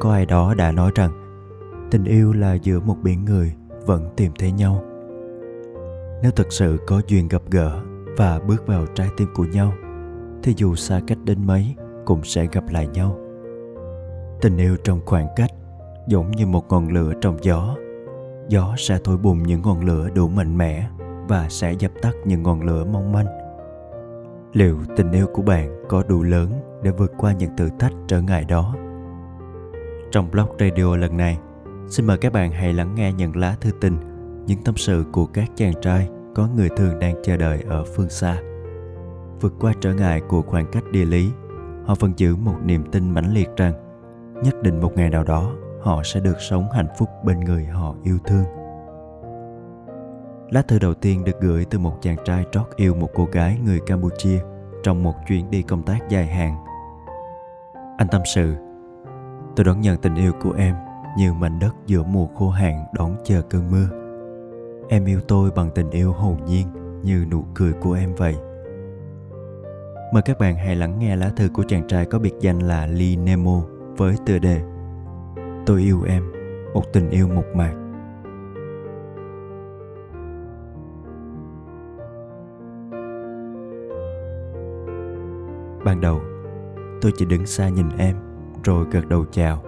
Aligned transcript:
có 0.00 0.12
ai 0.12 0.26
đó 0.26 0.54
đã 0.54 0.72
nói 0.72 0.90
rằng, 0.94 1.10
tình 1.90 2.04
yêu 2.04 2.32
là 2.32 2.54
giữa 2.54 2.80
một 2.80 2.96
biển 3.02 3.24
người 3.24 3.52
vẫn 3.86 4.08
tìm 4.16 4.32
thấy 4.38 4.52
nhau. 4.52 4.82
Nếu 6.22 6.30
thật 6.30 6.46
sự 6.52 6.78
có 6.86 7.00
duyên 7.06 7.28
gặp 7.28 7.42
gỡ 7.50 7.80
và 8.16 8.40
bước 8.40 8.66
vào 8.66 8.86
trái 8.94 9.08
tim 9.16 9.28
của 9.34 9.44
nhau, 9.44 9.72
thì 10.42 10.54
dù 10.56 10.74
xa 10.74 11.00
cách 11.06 11.18
đến 11.24 11.46
mấy 11.46 11.74
cũng 12.04 12.24
sẽ 12.24 12.46
gặp 12.52 12.64
lại 12.70 12.88
nhau. 12.88 13.18
Tình 14.40 14.56
yêu 14.56 14.76
trong 14.84 15.00
khoảng 15.06 15.26
cách 15.36 15.50
giống 16.08 16.30
như 16.30 16.46
một 16.46 16.64
ngọn 16.68 16.88
lửa 16.88 17.12
trong 17.20 17.36
gió. 17.42 17.76
Gió 18.48 18.74
sẽ 18.78 18.98
thổi 19.04 19.16
bùng 19.16 19.42
những 19.42 19.62
ngọn 19.62 19.84
lửa 19.84 20.08
đủ 20.14 20.28
mạnh 20.28 20.58
mẽ 20.58 20.88
và 21.28 21.46
sẽ 21.48 21.72
dập 21.72 21.90
tắt 22.02 22.12
những 22.24 22.42
ngọn 22.42 22.62
lửa 22.62 22.84
mong 22.84 23.12
manh. 23.12 23.26
Liệu 24.52 24.78
tình 24.96 25.12
yêu 25.12 25.26
của 25.34 25.42
bạn 25.42 25.84
có 25.88 26.02
đủ 26.08 26.22
lớn 26.22 26.50
để 26.82 26.90
vượt 26.90 27.12
qua 27.18 27.32
những 27.32 27.56
thử 27.56 27.68
thách 27.78 27.92
trở 28.08 28.20
ngại 28.20 28.44
đó? 28.44 28.74
Trong 30.10 30.30
blog 30.30 30.48
radio 30.60 30.96
lần 30.96 31.16
này. 31.16 31.38
Xin 31.88 32.06
mời 32.06 32.18
các 32.18 32.32
bạn 32.32 32.52
hãy 32.52 32.72
lắng 32.72 32.94
nghe 32.94 33.12
những 33.12 33.36
lá 33.36 33.56
thư 33.60 33.70
tình, 33.80 33.96
những 34.46 34.62
tâm 34.64 34.76
sự 34.76 35.04
của 35.12 35.26
các 35.26 35.50
chàng 35.56 35.72
trai 35.82 36.08
có 36.34 36.48
người 36.56 36.68
thương 36.76 36.98
đang 36.98 37.14
chờ 37.22 37.36
đợi 37.36 37.64
ở 37.68 37.84
phương 37.84 38.10
xa. 38.10 38.36
Vượt 39.40 39.54
qua 39.60 39.72
trở 39.80 39.94
ngại 39.94 40.20
của 40.28 40.42
khoảng 40.42 40.66
cách 40.72 40.84
địa 40.90 41.04
lý, 41.04 41.30
họ 41.84 41.94
vẫn 42.00 42.12
giữ 42.16 42.36
một 42.36 42.56
niềm 42.64 42.84
tin 42.92 43.10
mãnh 43.10 43.34
liệt 43.34 43.48
rằng 43.56 43.72
nhất 44.42 44.62
định 44.62 44.80
một 44.80 44.92
ngày 44.96 45.10
nào 45.10 45.24
đó 45.24 45.52
họ 45.80 46.02
sẽ 46.02 46.20
được 46.20 46.40
sống 46.40 46.70
hạnh 46.72 46.88
phúc 46.98 47.08
bên 47.24 47.40
người 47.40 47.64
họ 47.64 47.94
yêu 48.02 48.18
thương. 48.26 48.44
Lá 50.50 50.62
thư 50.62 50.78
đầu 50.78 50.94
tiên 50.94 51.24
được 51.24 51.40
gửi 51.40 51.64
từ 51.70 51.78
một 51.78 51.98
chàng 52.02 52.16
trai 52.24 52.44
trót 52.52 52.66
yêu 52.76 52.94
một 52.94 53.10
cô 53.14 53.24
gái 53.32 53.58
người 53.64 53.80
campuchia 53.86 54.40
trong 54.82 55.02
một 55.02 55.14
chuyến 55.28 55.50
đi 55.50 55.62
công 55.62 55.82
tác 55.82 56.08
dài 56.08 56.26
hạn. 56.26 56.56
Anh 57.98 58.08
tâm 58.08 58.22
sự 58.34 58.54
tôi 59.56 59.64
đón 59.64 59.80
nhận 59.80 59.98
tình 59.98 60.14
yêu 60.14 60.32
của 60.42 60.52
em 60.52 60.74
như 61.18 61.32
mảnh 61.32 61.58
đất 61.58 61.74
giữa 61.86 62.02
mùa 62.02 62.26
khô 62.26 62.50
hạn 62.50 62.84
đón 62.92 63.16
chờ 63.24 63.42
cơn 63.42 63.70
mưa. 63.70 63.88
Em 64.88 65.04
yêu 65.04 65.20
tôi 65.28 65.50
bằng 65.56 65.70
tình 65.74 65.90
yêu 65.90 66.12
hồn 66.12 66.36
nhiên 66.46 66.66
như 67.02 67.24
nụ 67.30 67.44
cười 67.54 67.72
của 67.72 67.92
em 67.92 68.14
vậy. 68.14 68.36
Mời 70.12 70.22
các 70.22 70.38
bạn 70.38 70.56
hãy 70.56 70.76
lắng 70.76 70.98
nghe 70.98 71.16
lá 71.16 71.30
thư 71.36 71.48
của 71.48 71.62
chàng 71.68 71.86
trai 71.88 72.06
có 72.06 72.18
biệt 72.18 72.34
danh 72.40 72.58
là 72.58 72.86
lee 72.86 73.16
nemo 73.16 73.62
với 73.96 74.16
tựa 74.26 74.38
đề 74.38 74.62
tôi 75.66 75.80
yêu 75.80 76.02
em, 76.06 76.32
một 76.74 76.92
tình 76.92 77.10
yêu 77.10 77.28
mộc 77.28 77.44
mạc. 77.54 77.74
Ban 85.84 86.00
đầu, 86.00 86.20
tôi 87.00 87.12
chỉ 87.16 87.24
đứng 87.24 87.46
xa 87.46 87.68
nhìn 87.68 87.88
em 87.98 88.25
rồi 88.66 88.86
gật 88.90 89.08
đầu 89.08 89.24
chào. 89.32 89.62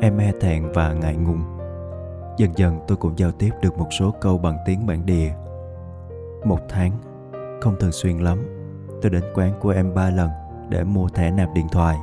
Em 0.00 0.18
e 0.18 0.32
thẹn 0.40 0.72
và 0.74 0.92
ngại 0.92 1.16
ngùng. 1.16 1.42
Dần 2.36 2.50
dần 2.56 2.78
tôi 2.88 2.96
cũng 2.96 3.18
giao 3.18 3.32
tiếp 3.32 3.50
được 3.62 3.78
một 3.78 3.88
số 3.98 4.14
câu 4.20 4.38
bằng 4.38 4.56
tiếng 4.66 4.86
bản 4.86 5.06
địa. 5.06 5.32
Một 6.44 6.60
tháng, 6.68 6.92
không 7.60 7.76
thường 7.80 7.92
xuyên 7.92 8.18
lắm, 8.18 8.38
tôi 9.02 9.10
đến 9.10 9.22
quán 9.34 9.52
của 9.60 9.70
em 9.70 9.94
ba 9.94 10.10
lần 10.10 10.30
để 10.68 10.84
mua 10.84 11.08
thẻ 11.08 11.30
nạp 11.30 11.48
điện 11.54 11.66
thoại. 11.72 11.98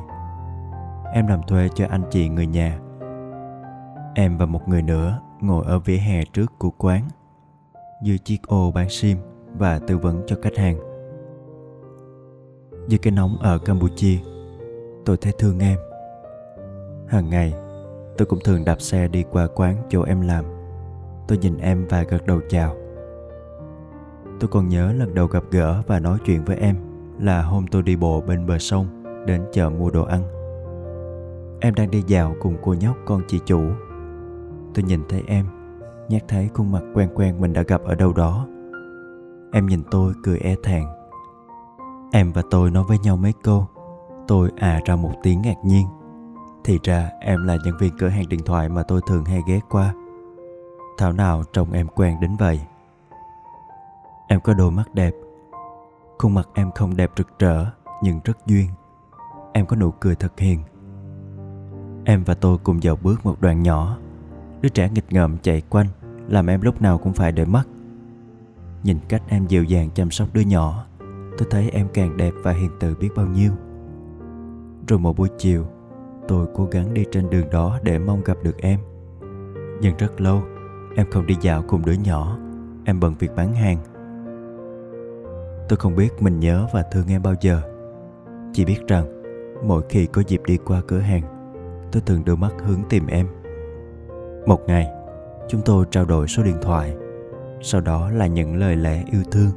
Em 1.14 1.28
làm 1.28 1.42
thuê 1.48 1.70
cho 1.76 1.86
anh 1.90 2.04
chị 2.12 2.30
người 2.30 2.48
nhà. 2.48 2.80
Em 4.16 4.38
và 4.38 4.46
một 4.46 4.68
người 4.68 4.82
nữa 4.82 5.22
ngồi 5.42 5.66
ở 5.66 5.80
vỉa 5.80 5.98
hè 5.98 6.24
trước 6.34 6.60
của 6.60 6.72
quán 6.78 7.04
dưới 8.04 8.18
chiếc 8.18 8.48
ô 8.48 8.72
bán 8.72 8.90
sim 8.90 9.18
và 9.58 9.80
tư 9.80 9.98
vấn 9.98 10.22
cho 10.28 10.36
khách 10.42 10.58
hàng. 10.58 10.78
Dưới 12.88 12.98
cái 12.98 13.12
nóng 13.12 13.38
ở 13.38 13.58
campuchia 13.58 14.18
tôi 15.08 15.18
thấy 15.18 15.34
thương 15.40 15.60
em. 15.60 15.80
Hàng 17.08 17.30
ngày, 17.30 17.54
tôi 18.18 18.26
cũng 18.26 18.40
thường 18.44 18.66
đạp 18.66 18.82
xe 18.82 19.08
đi 19.08 19.26
qua 19.32 19.48
quán 19.56 19.76
chỗ 19.90 20.02
em 20.02 20.22
làm. 20.22 20.46
Tôi 21.28 21.38
nhìn 21.38 21.58
em 21.58 21.86
và 21.90 22.04
gật 22.04 22.26
đầu 22.26 22.40
chào. 22.50 22.76
Tôi 24.40 24.50
còn 24.50 24.70
nhớ 24.70 24.94
lần 24.94 25.14
đầu 25.14 25.28
gặp 25.28 25.44
gỡ 25.52 25.82
và 25.88 26.00
nói 26.00 26.18
chuyện 26.26 26.46
với 26.46 26.58
em 26.58 26.76
là 27.20 27.42
hôm 27.42 27.66
tôi 27.68 27.82
đi 27.82 27.96
bộ 27.96 28.22
bên 28.22 28.48
bờ 28.48 28.58
sông 28.58 29.04
đến 29.26 29.42
chợ 29.52 29.70
mua 29.70 29.90
đồ 29.90 30.04
ăn. 30.04 30.24
Em 31.60 31.76
đang 31.76 31.92
đi 31.92 32.04
dạo 32.08 32.36
cùng 32.42 32.58
cô 32.64 32.74
nhóc 32.74 32.98
con 33.06 33.22
chị 33.28 33.40
chủ. 33.46 33.62
Tôi 34.74 34.84
nhìn 34.84 35.02
thấy 35.10 35.24
em 35.28 35.46
nhắc 36.10 36.24
thấy 36.28 36.50
khuôn 36.54 36.72
mặt 36.72 36.82
quen 36.94 37.10
quen 37.16 37.42
mình 37.42 37.54
đã 37.54 37.62
gặp 37.62 37.82
ở 37.84 37.96
đâu 37.96 38.14
đó. 38.14 38.48
Em 39.52 39.66
nhìn 39.66 39.84
tôi 39.92 40.14
cười 40.24 40.38
e 40.38 40.56
thẹn. 40.64 40.84
Em 42.12 42.32
và 42.32 42.42
tôi 42.50 42.72
nói 42.72 42.84
với 42.88 43.00
nhau 43.00 43.18
mấy 43.18 43.34
câu 43.44 43.68
tôi 44.28 44.52
à 44.56 44.82
ra 44.86 44.96
một 44.96 45.14
tiếng 45.24 45.42
ngạc 45.42 45.58
nhiên. 45.64 45.88
Thì 46.64 46.80
ra 46.84 47.10
em 47.20 47.44
là 47.44 47.58
nhân 47.66 47.78
viên 47.80 47.98
cửa 47.98 48.08
hàng 48.08 48.30
điện 48.30 48.40
thoại 48.46 48.70
mà 48.70 48.84
tôi 48.84 49.02
thường 49.08 49.26
hay 49.26 49.42
ghé 49.48 49.60
qua. 49.70 49.94
Thảo 50.98 51.14
nào 51.14 51.44
trông 51.54 51.72
em 51.72 51.88
quen 51.88 52.20
đến 52.20 52.36
vậy. 52.40 52.60
Em 54.28 54.42
có 54.42 54.54
đôi 54.54 54.72
mắt 54.72 54.94
đẹp. 54.94 55.14
Khuôn 56.18 56.34
mặt 56.34 56.50
em 56.54 56.72
không 56.76 56.98
đẹp 56.98 57.12
rực 57.18 57.40
rỡ, 57.40 57.66
nhưng 58.04 58.20
rất 58.24 58.38
duyên. 58.46 58.70
Em 59.54 59.66
có 59.66 59.76
nụ 59.76 59.92
cười 59.92 60.16
thật 60.16 60.40
hiền. 60.40 60.60
Em 62.06 62.24
và 62.24 62.34
tôi 62.34 62.58
cùng 62.58 62.84
dạo 62.84 62.96
bước 62.96 63.26
một 63.26 63.42
đoạn 63.42 63.64
nhỏ. 63.64 63.98
Đứa 64.62 64.70
trẻ 64.70 64.90
nghịch 64.90 65.14
ngợm 65.14 65.38
chạy 65.38 65.62
quanh, 65.70 65.88
làm 66.28 66.50
em 66.50 66.62
lúc 66.62 66.82
nào 66.82 66.98
cũng 66.98 67.14
phải 67.14 67.32
để 67.32 67.46
mắt. 67.46 67.68
Nhìn 68.84 69.00
cách 69.10 69.24
em 69.28 69.48
dịu 69.48 69.64
dàng 69.64 69.90
chăm 69.92 70.12
sóc 70.12 70.28
đứa 70.34 70.42
nhỏ, 70.42 70.86
tôi 71.38 71.48
thấy 71.50 71.70
em 71.70 71.88
càng 71.94 72.18
đẹp 72.18 72.34
và 72.44 72.52
hiền 72.52 72.72
từ 72.80 72.96
biết 72.96 73.10
bao 73.16 73.26
nhiêu 73.26 73.52
rồi 74.88 75.00
một 75.00 75.18
buổi 75.18 75.30
chiều, 75.38 75.66
tôi 76.28 76.48
cố 76.56 76.66
gắng 76.72 76.94
đi 76.94 77.06
trên 77.12 77.30
đường 77.30 77.50
đó 77.50 77.80
để 77.84 78.00
mong 78.00 78.22
gặp 78.24 78.38
được 78.44 78.58
em. 78.58 78.80
Nhưng 79.82 79.98
rất 79.98 80.22
lâu, 80.22 80.42
em 80.96 81.12
không 81.12 81.26
đi 81.26 81.36
dạo 81.42 81.64
cùng 81.68 81.86
đứa 81.86 81.94
nhỏ. 81.94 82.38
Em 82.86 83.00
bận 83.00 83.16
việc 83.20 83.36
bán 83.36 83.54
hàng. 83.54 83.78
Tôi 85.70 85.78
không 85.78 85.96
biết 85.96 86.10
mình 86.20 86.40
nhớ 86.40 86.68
và 86.74 86.84
thương 86.92 87.08
em 87.08 87.24
bao 87.24 87.34
giờ. 87.42 87.62
Chỉ 88.54 88.66
biết 88.66 88.80
rằng, 88.88 89.06
mỗi 89.64 89.84
khi 89.90 90.06
có 90.06 90.24
dịp 90.28 90.42
đi 90.46 90.58
qua 90.58 90.82
cửa 90.88 91.00
hàng, 91.00 91.24
tôi 91.92 92.02
thường 92.06 92.26
đưa 92.26 92.36
mắt 92.36 92.54
hướng 92.64 92.80
tìm 92.90 93.08
em. 93.08 93.28
Một 94.46 94.62
ngày, 94.68 94.88
chúng 95.48 95.62
tôi 95.66 95.86
trao 95.92 96.06
đổi 96.06 96.28
số 96.28 96.44
điện 96.44 96.58
thoại. 96.62 96.96
Sau 97.62 97.82
đó 97.82 98.10
là 98.10 98.28
những 98.28 98.56
lời 98.56 98.76
lẽ 98.76 99.04
yêu 99.12 99.22
thương. 99.32 99.52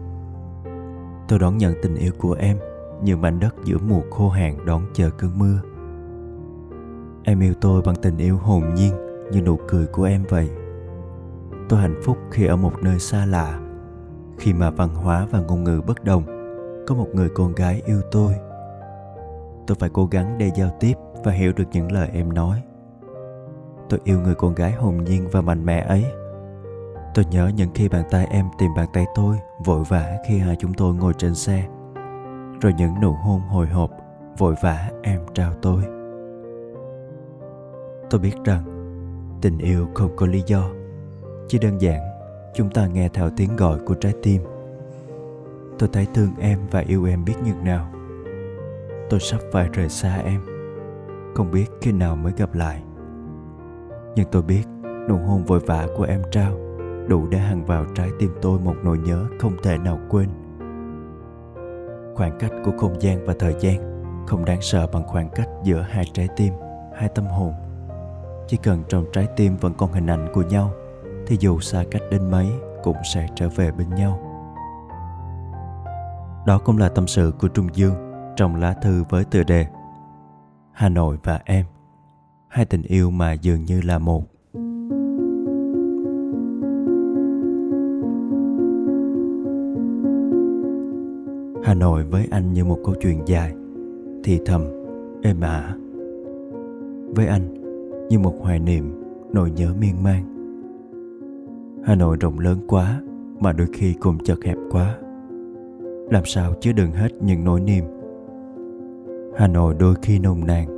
Tôi 1.29 1.39
đón 1.39 1.59
nhận 1.59 1.75
tình 1.83 1.95
yêu 1.95 2.13
của 2.19 2.33
em 2.33 2.59
như 3.03 3.17
mảnh 3.17 3.41
đất 3.41 3.55
giữa 3.65 3.79
mùa 3.89 4.01
khô 4.11 4.29
hạn 4.29 4.67
đón 4.67 4.83
chờ 4.93 5.11
cơn 5.11 5.39
mưa. 5.39 5.61
Em 7.25 7.41
yêu 7.41 7.55
tôi 7.61 7.83
bằng 7.83 7.97
tình 8.03 8.19
yêu 8.19 8.37
hồn 8.37 8.75
nhiên 8.75 8.95
như 9.33 9.43
nụ 9.43 9.59
cười 9.69 9.87
của 9.87 10.05
em 10.05 10.25
vậy. 10.29 10.51
Tôi 11.69 11.81
hạnh 11.81 12.01
phúc 12.05 12.19
khi 12.31 12.47
ở 12.47 12.57
một 12.57 12.73
nơi 12.83 12.99
xa 12.99 13.27
lạ. 13.27 13.61
Khi 14.39 14.53
mà 14.53 14.71
văn 14.71 14.95
hóa 14.95 15.27
và 15.31 15.41
ngôn 15.41 15.65
ngữ 15.65 15.81
bất 15.87 16.05
đồng, 16.05 16.23
có 16.87 16.95
một 16.95 17.09
người 17.15 17.29
con 17.29 17.55
gái 17.55 17.83
yêu 17.87 18.01
tôi. 18.13 18.35
Tôi 19.67 19.77
phải 19.81 19.91
cố 19.93 20.07
gắng 20.07 20.39
để 20.39 20.51
giao 20.57 20.71
tiếp 20.81 20.95
và 21.25 21.33
hiểu 21.33 21.53
được 21.57 21.65
những 21.73 21.93
lời 21.93 22.09
em 22.13 22.33
nói. 22.33 22.63
Tôi 23.89 24.01
yêu 24.05 24.21
người 24.21 24.35
con 24.35 24.55
gái 24.55 24.73
hồn 24.73 25.05
nhiên 25.05 25.29
và 25.33 25.41
mạnh 25.41 25.65
mẽ 25.65 25.81
ấy. 25.81 26.05
Tôi 27.15 27.25
nhớ 27.31 27.51
những 27.57 27.71
khi 27.75 27.89
bàn 27.89 28.05
tay 28.11 28.27
em 28.31 28.47
tìm 28.59 28.71
bàn 28.77 28.89
tay 28.93 29.07
tôi 29.15 29.37
vội 29.65 29.85
vã 29.89 30.17
khi 30.29 30.39
hai 30.39 30.57
chúng 30.57 30.75
tôi 30.75 30.95
ngồi 30.95 31.15
trên 31.19 31.35
xe 31.35 31.69
rồi 32.61 32.73
những 32.79 33.01
nụ 33.03 33.13
hôn 33.13 33.41
hồi 33.41 33.67
hộp, 33.67 33.91
vội 34.39 34.55
vã 34.63 34.91
em 35.03 35.21
trao 35.35 35.53
tôi. 35.63 35.83
Tôi 38.11 38.21
biết 38.21 38.35
rằng, 38.45 38.65
tình 39.41 39.59
yêu 39.59 39.89
không 39.95 40.17
có 40.17 40.27
lý 40.27 40.43
do, 40.47 40.71
chỉ 41.49 41.59
đơn 41.59 41.81
giản 41.81 42.01
chúng 42.55 42.71
ta 42.71 42.87
nghe 42.87 43.09
theo 43.09 43.31
tiếng 43.37 43.57
gọi 43.57 43.79
của 43.87 43.95
trái 43.95 44.15
tim. 44.23 44.43
Tôi 45.79 45.89
thấy 45.93 46.07
thương 46.15 46.31
em 46.39 46.59
và 46.71 46.81
yêu 46.81 47.05
em 47.05 47.25
biết 47.25 47.35
nhường 47.45 47.65
nào. 47.65 47.89
Tôi 49.11 49.21
sắp 49.21 49.41
phải 49.53 49.69
rời 49.73 49.89
xa 49.89 50.17
em, 50.17 50.41
không 51.35 51.51
biết 51.51 51.67
khi 51.81 51.93
nào 51.93 52.17
mới 52.17 52.33
gặp 52.37 52.55
lại. 52.55 52.83
Nhưng 54.15 54.29
tôi 54.31 54.43
biết 54.43 54.63
nụ 55.09 55.17
hôn 55.17 55.45
vội 55.45 55.61
vã 55.61 55.87
của 55.97 56.05
em 56.05 56.23
trao 56.31 56.53
đủ 57.09 57.27
để 57.31 57.39
hằn 57.39 57.65
vào 57.65 57.85
trái 57.95 58.11
tim 58.19 58.31
tôi 58.43 58.59
một 58.59 58.75
nỗi 58.83 58.99
nhớ 58.99 59.27
không 59.39 59.53
thể 59.63 59.79
nào 59.79 59.99
quên 60.09 60.29
khoảng 62.21 62.39
cách 62.39 62.53
của 62.65 62.73
không 62.79 63.03
gian 63.03 63.27
và 63.27 63.35
thời 63.39 63.55
gian, 63.61 64.05
không 64.27 64.45
đáng 64.45 64.63
sợ 64.63 64.87
bằng 64.87 65.07
khoảng 65.07 65.31
cách 65.31 65.49
giữa 65.63 65.81
hai 65.91 66.05
trái 66.13 66.29
tim, 66.37 66.55
hai 66.97 67.09
tâm 67.09 67.27
hồn. 67.27 67.53
Chỉ 68.49 68.57
cần 68.57 68.83
trong 68.89 69.05
trái 69.13 69.27
tim 69.37 69.57
vẫn 69.57 69.75
còn 69.75 69.93
hình 69.93 70.07
ảnh 70.07 70.29
của 70.35 70.43
nhau, 70.43 70.73
thì 71.27 71.37
dù 71.41 71.61
xa 71.61 71.85
cách 71.91 72.03
đến 72.11 72.31
mấy 72.31 72.51
cũng 72.83 72.97
sẽ 73.15 73.29
trở 73.37 73.49
về 73.49 73.73
bên 73.73 73.95
nhau. 73.95 74.19
Đó 76.47 76.59
cũng 76.65 76.79
là 76.79 76.89
tâm 76.89 77.07
sự 77.07 77.33
của 77.41 77.49
trung 77.49 77.69
dương 77.75 77.95
trong 78.37 78.57
lá 78.57 78.73
thư 78.73 79.05
với 79.09 79.25
tựa 79.25 79.43
đề 79.43 79.67
hà 80.73 80.89
nội 80.89 81.19
và 81.25 81.41
em. 81.45 81.67
Hai 82.49 82.65
tình 82.65 82.83
yêu 82.83 83.11
mà 83.11 83.33
dường 83.33 83.65
như 83.65 83.81
là 83.81 83.99
một. 83.99 84.25
Hà 91.71 91.75
nội 91.75 92.03
với 92.03 92.29
anh 92.31 92.53
như 92.53 92.65
một 92.65 92.79
câu 92.85 92.95
chuyện 93.01 93.19
dài, 93.27 93.55
thì 94.25 94.41
thầm 94.47 94.65
êm 95.23 95.41
ả 95.41 95.77
với 97.15 97.27
anh 97.27 97.55
như 98.09 98.19
một 98.19 98.35
hoài 98.41 98.59
niệm 98.59 98.85
nỗi 99.33 99.51
nhớ 99.51 99.75
miên 99.81 100.03
man. 100.03 100.23
Hà 101.85 101.95
nội 101.95 102.17
rộng 102.21 102.39
lớn 102.39 102.59
quá 102.67 103.03
mà 103.41 103.53
đôi 103.53 103.67
khi 103.73 103.95
cũng 104.01 104.19
chật 104.19 104.45
hẹp 104.45 104.57
quá. 104.71 104.99
Làm 106.11 106.25
sao 106.25 106.55
chứa 106.61 106.73
đựng 106.73 106.91
hết 106.91 107.09
những 107.23 107.45
nỗi 107.45 107.61
niềm? 107.61 107.85
Hà 109.37 109.47
nội 109.47 109.75
đôi 109.79 109.95
khi 110.03 110.19
nồng 110.19 110.47
nàn, 110.47 110.69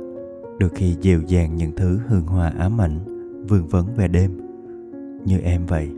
đôi 0.59 0.69
khi 0.69 0.95
dịu 1.01 1.21
dàng 1.21 1.55
những 1.55 1.71
thứ 1.75 1.99
hương 2.07 2.25
hoa 2.25 2.53
ám 2.59 2.81
ảnh, 2.81 2.99
vương 3.49 3.67
vấn 3.67 3.85
về 3.95 4.07
đêm. 4.07 4.31
Như 5.25 5.39
em 5.39 5.65
vậy. 5.65 5.89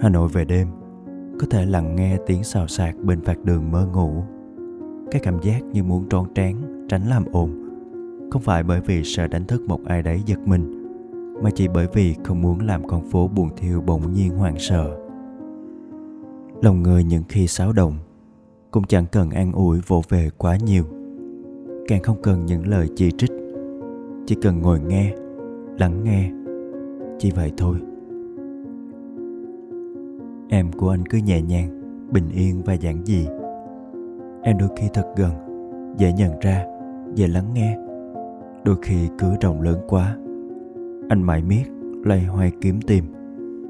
Hà 0.00 0.08
nội 0.08 0.28
về 0.28 0.44
đêm 0.44 0.68
có 1.38 1.46
thể 1.50 1.66
lặng 1.66 1.96
nghe 1.96 2.16
tiếng 2.26 2.44
xào 2.44 2.68
xạc 2.68 2.96
bên 2.98 3.20
vạt 3.20 3.38
đường 3.44 3.70
mơ 3.70 3.86
ngủ. 3.94 4.22
Cái 5.10 5.20
cảm 5.24 5.42
giác 5.42 5.64
như 5.72 5.82
muốn 5.82 6.08
tròn 6.08 6.26
trán, 6.34 6.86
tránh 6.88 7.08
làm 7.08 7.24
ồn. 7.32 7.50
Không 8.30 8.42
phải 8.42 8.62
bởi 8.62 8.80
vì 8.80 9.04
sợ 9.04 9.28
đánh 9.28 9.44
thức 9.44 9.62
một 9.68 9.80
ai 9.84 10.02
đấy 10.02 10.22
giật 10.26 10.38
mình, 10.46 10.84
mà 11.42 11.50
chỉ 11.50 11.68
bởi 11.68 11.86
vì 11.92 12.14
không 12.24 12.42
muốn 12.42 12.60
làm 12.60 12.86
con 12.86 13.10
phố 13.10 13.28
buồn 13.28 13.48
thiêu 13.56 13.80
bỗng 13.80 14.12
nhiên 14.12 14.30
hoảng 14.30 14.58
sợ. 14.58 14.96
Lòng 16.62 16.82
người 16.82 17.04
những 17.04 17.22
khi 17.28 17.46
xáo 17.46 17.72
động, 17.72 17.98
cũng 18.70 18.84
chẳng 18.84 19.06
cần 19.12 19.30
an 19.30 19.52
ủi 19.52 19.80
vỗ 19.86 20.02
về 20.08 20.30
quá 20.38 20.56
nhiều. 20.56 20.84
Càng 21.88 22.02
không 22.02 22.22
cần 22.22 22.46
những 22.46 22.66
lời 22.66 22.88
chỉ 22.96 23.10
trích, 23.18 23.30
chỉ 24.26 24.36
cần 24.42 24.62
ngồi 24.62 24.80
nghe, 24.80 25.14
lắng 25.78 26.04
nghe, 26.04 26.30
chỉ 27.18 27.30
vậy 27.30 27.52
thôi 27.56 27.76
em 30.48 30.72
của 30.72 30.88
anh 30.88 31.06
cứ 31.06 31.18
nhẹ 31.18 31.42
nhàng, 31.42 31.68
bình 32.12 32.28
yên 32.28 32.62
và 32.64 32.72
giản 32.74 33.04
dị. 33.04 33.26
Em 34.42 34.58
đôi 34.58 34.68
khi 34.76 34.88
thật 34.94 35.06
gần, 35.16 35.32
dễ 35.96 36.12
nhận 36.12 36.38
ra, 36.40 36.64
dễ 37.14 37.28
lắng 37.28 37.54
nghe. 37.54 37.78
Đôi 38.64 38.76
khi 38.82 39.08
cứ 39.18 39.26
rộng 39.40 39.60
lớn 39.60 39.78
quá, 39.88 40.16
anh 41.08 41.22
mãi 41.22 41.42
miết, 41.42 41.64
loay 42.02 42.24
hoay 42.24 42.52
kiếm 42.60 42.80
tìm. 42.80 43.04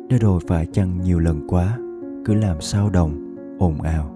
Để 0.09 0.19
rồi 0.19 0.41
phải 0.47 0.67
chăng 0.67 1.01
nhiều 1.01 1.19
lần 1.19 1.49
quá, 1.49 1.79
cứ 2.25 2.35
làm 2.35 2.61
sao 2.61 2.91
đồng, 2.91 3.37
ồn 3.59 3.81
ào. 3.81 4.11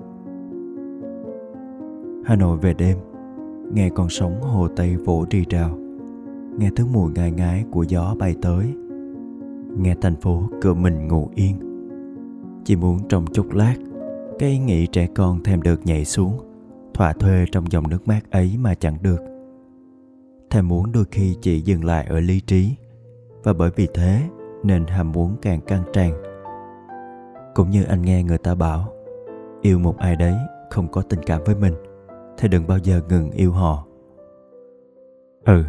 Hà 2.24 2.36
nội 2.36 2.58
về 2.58 2.74
đêm, 2.74 2.98
nghe 3.72 3.90
con 3.90 4.08
sóng 4.08 4.42
hồ 4.42 4.68
tây 4.68 4.96
vỗ 4.96 5.24
rì 5.30 5.44
rào. 5.50 5.78
Nghe 6.58 6.70
thứ 6.76 6.84
mùi 6.92 7.12
ngai 7.12 7.32
ngái 7.32 7.64
của 7.70 7.82
gió 7.82 8.14
bay 8.18 8.36
tới. 8.42 8.74
Nghe 9.78 9.94
thành 10.00 10.16
phố 10.16 10.42
cửa 10.60 10.74
mình 10.74 11.08
ngủ 11.08 11.28
yên 11.34 11.67
chỉ 12.64 12.76
muốn 12.76 13.08
trong 13.08 13.26
chốc 13.26 13.50
lát, 13.50 13.74
cái 14.38 14.50
ý 14.50 14.58
nghĩ 14.58 14.86
trẻ 14.86 15.08
con 15.14 15.42
thèm 15.42 15.62
được 15.62 15.86
nhảy 15.86 16.04
xuống, 16.04 16.38
thỏa 16.94 17.12
thuê 17.12 17.44
trong 17.52 17.72
dòng 17.72 17.88
nước 17.88 18.08
mát 18.08 18.20
ấy 18.30 18.56
mà 18.60 18.74
chẳng 18.74 18.98
được. 19.02 19.20
Thèm 20.50 20.68
muốn 20.68 20.92
đôi 20.92 21.04
khi 21.10 21.36
chỉ 21.40 21.60
dừng 21.60 21.84
lại 21.84 22.06
ở 22.08 22.20
lý 22.20 22.40
trí, 22.40 22.74
và 23.42 23.52
bởi 23.52 23.70
vì 23.76 23.88
thế 23.94 24.22
nên 24.62 24.86
ham 24.86 25.12
muốn 25.12 25.36
càng 25.42 25.60
căng 25.60 25.82
tràn. 25.92 26.12
Cũng 27.54 27.70
như 27.70 27.84
anh 27.84 28.02
nghe 28.02 28.22
người 28.22 28.38
ta 28.38 28.54
bảo, 28.54 28.92
yêu 29.62 29.78
một 29.78 29.98
ai 29.98 30.16
đấy 30.16 30.34
không 30.70 30.88
có 30.88 31.02
tình 31.02 31.20
cảm 31.22 31.44
với 31.44 31.54
mình, 31.54 31.74
thì 32.38 32.48
đừng 32.48 32.66
bao 32.66 32.78
giờ 32.78 33.00
ngừng 33.08 33.30
yêu 33.30 33.52
họ. 33.52 33.84
Ừ 35.44 35.64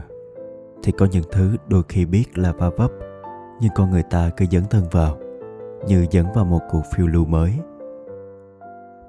thì 0.84 0.92
có 0.92 1.08
những 1.12 1.24
thứ 1.32 1.56
đôi 1.68 1.84
khi 1.90 2.06
biết 2.06 2.38
là 2.38 2.52
va 2.52 2.70
vấp, 2.70 2.92
nhưng 3.62 3.72
con 3.76 3.92
người 3.92 4.04
ta 4.04 4.30
cứ 4.38 4.46
dấn 4.52 4.64
thân 4.70 4.84
vào 4.92 5.18
như 5.88 6.06
dẫn 6.12 6.26
vào 6.36 6.46
một 6.46 6.60
cuộc 6.70 6.82
phiêu 6.96 7.08
lưu 7.08 7.26
mới. 7.26 7.54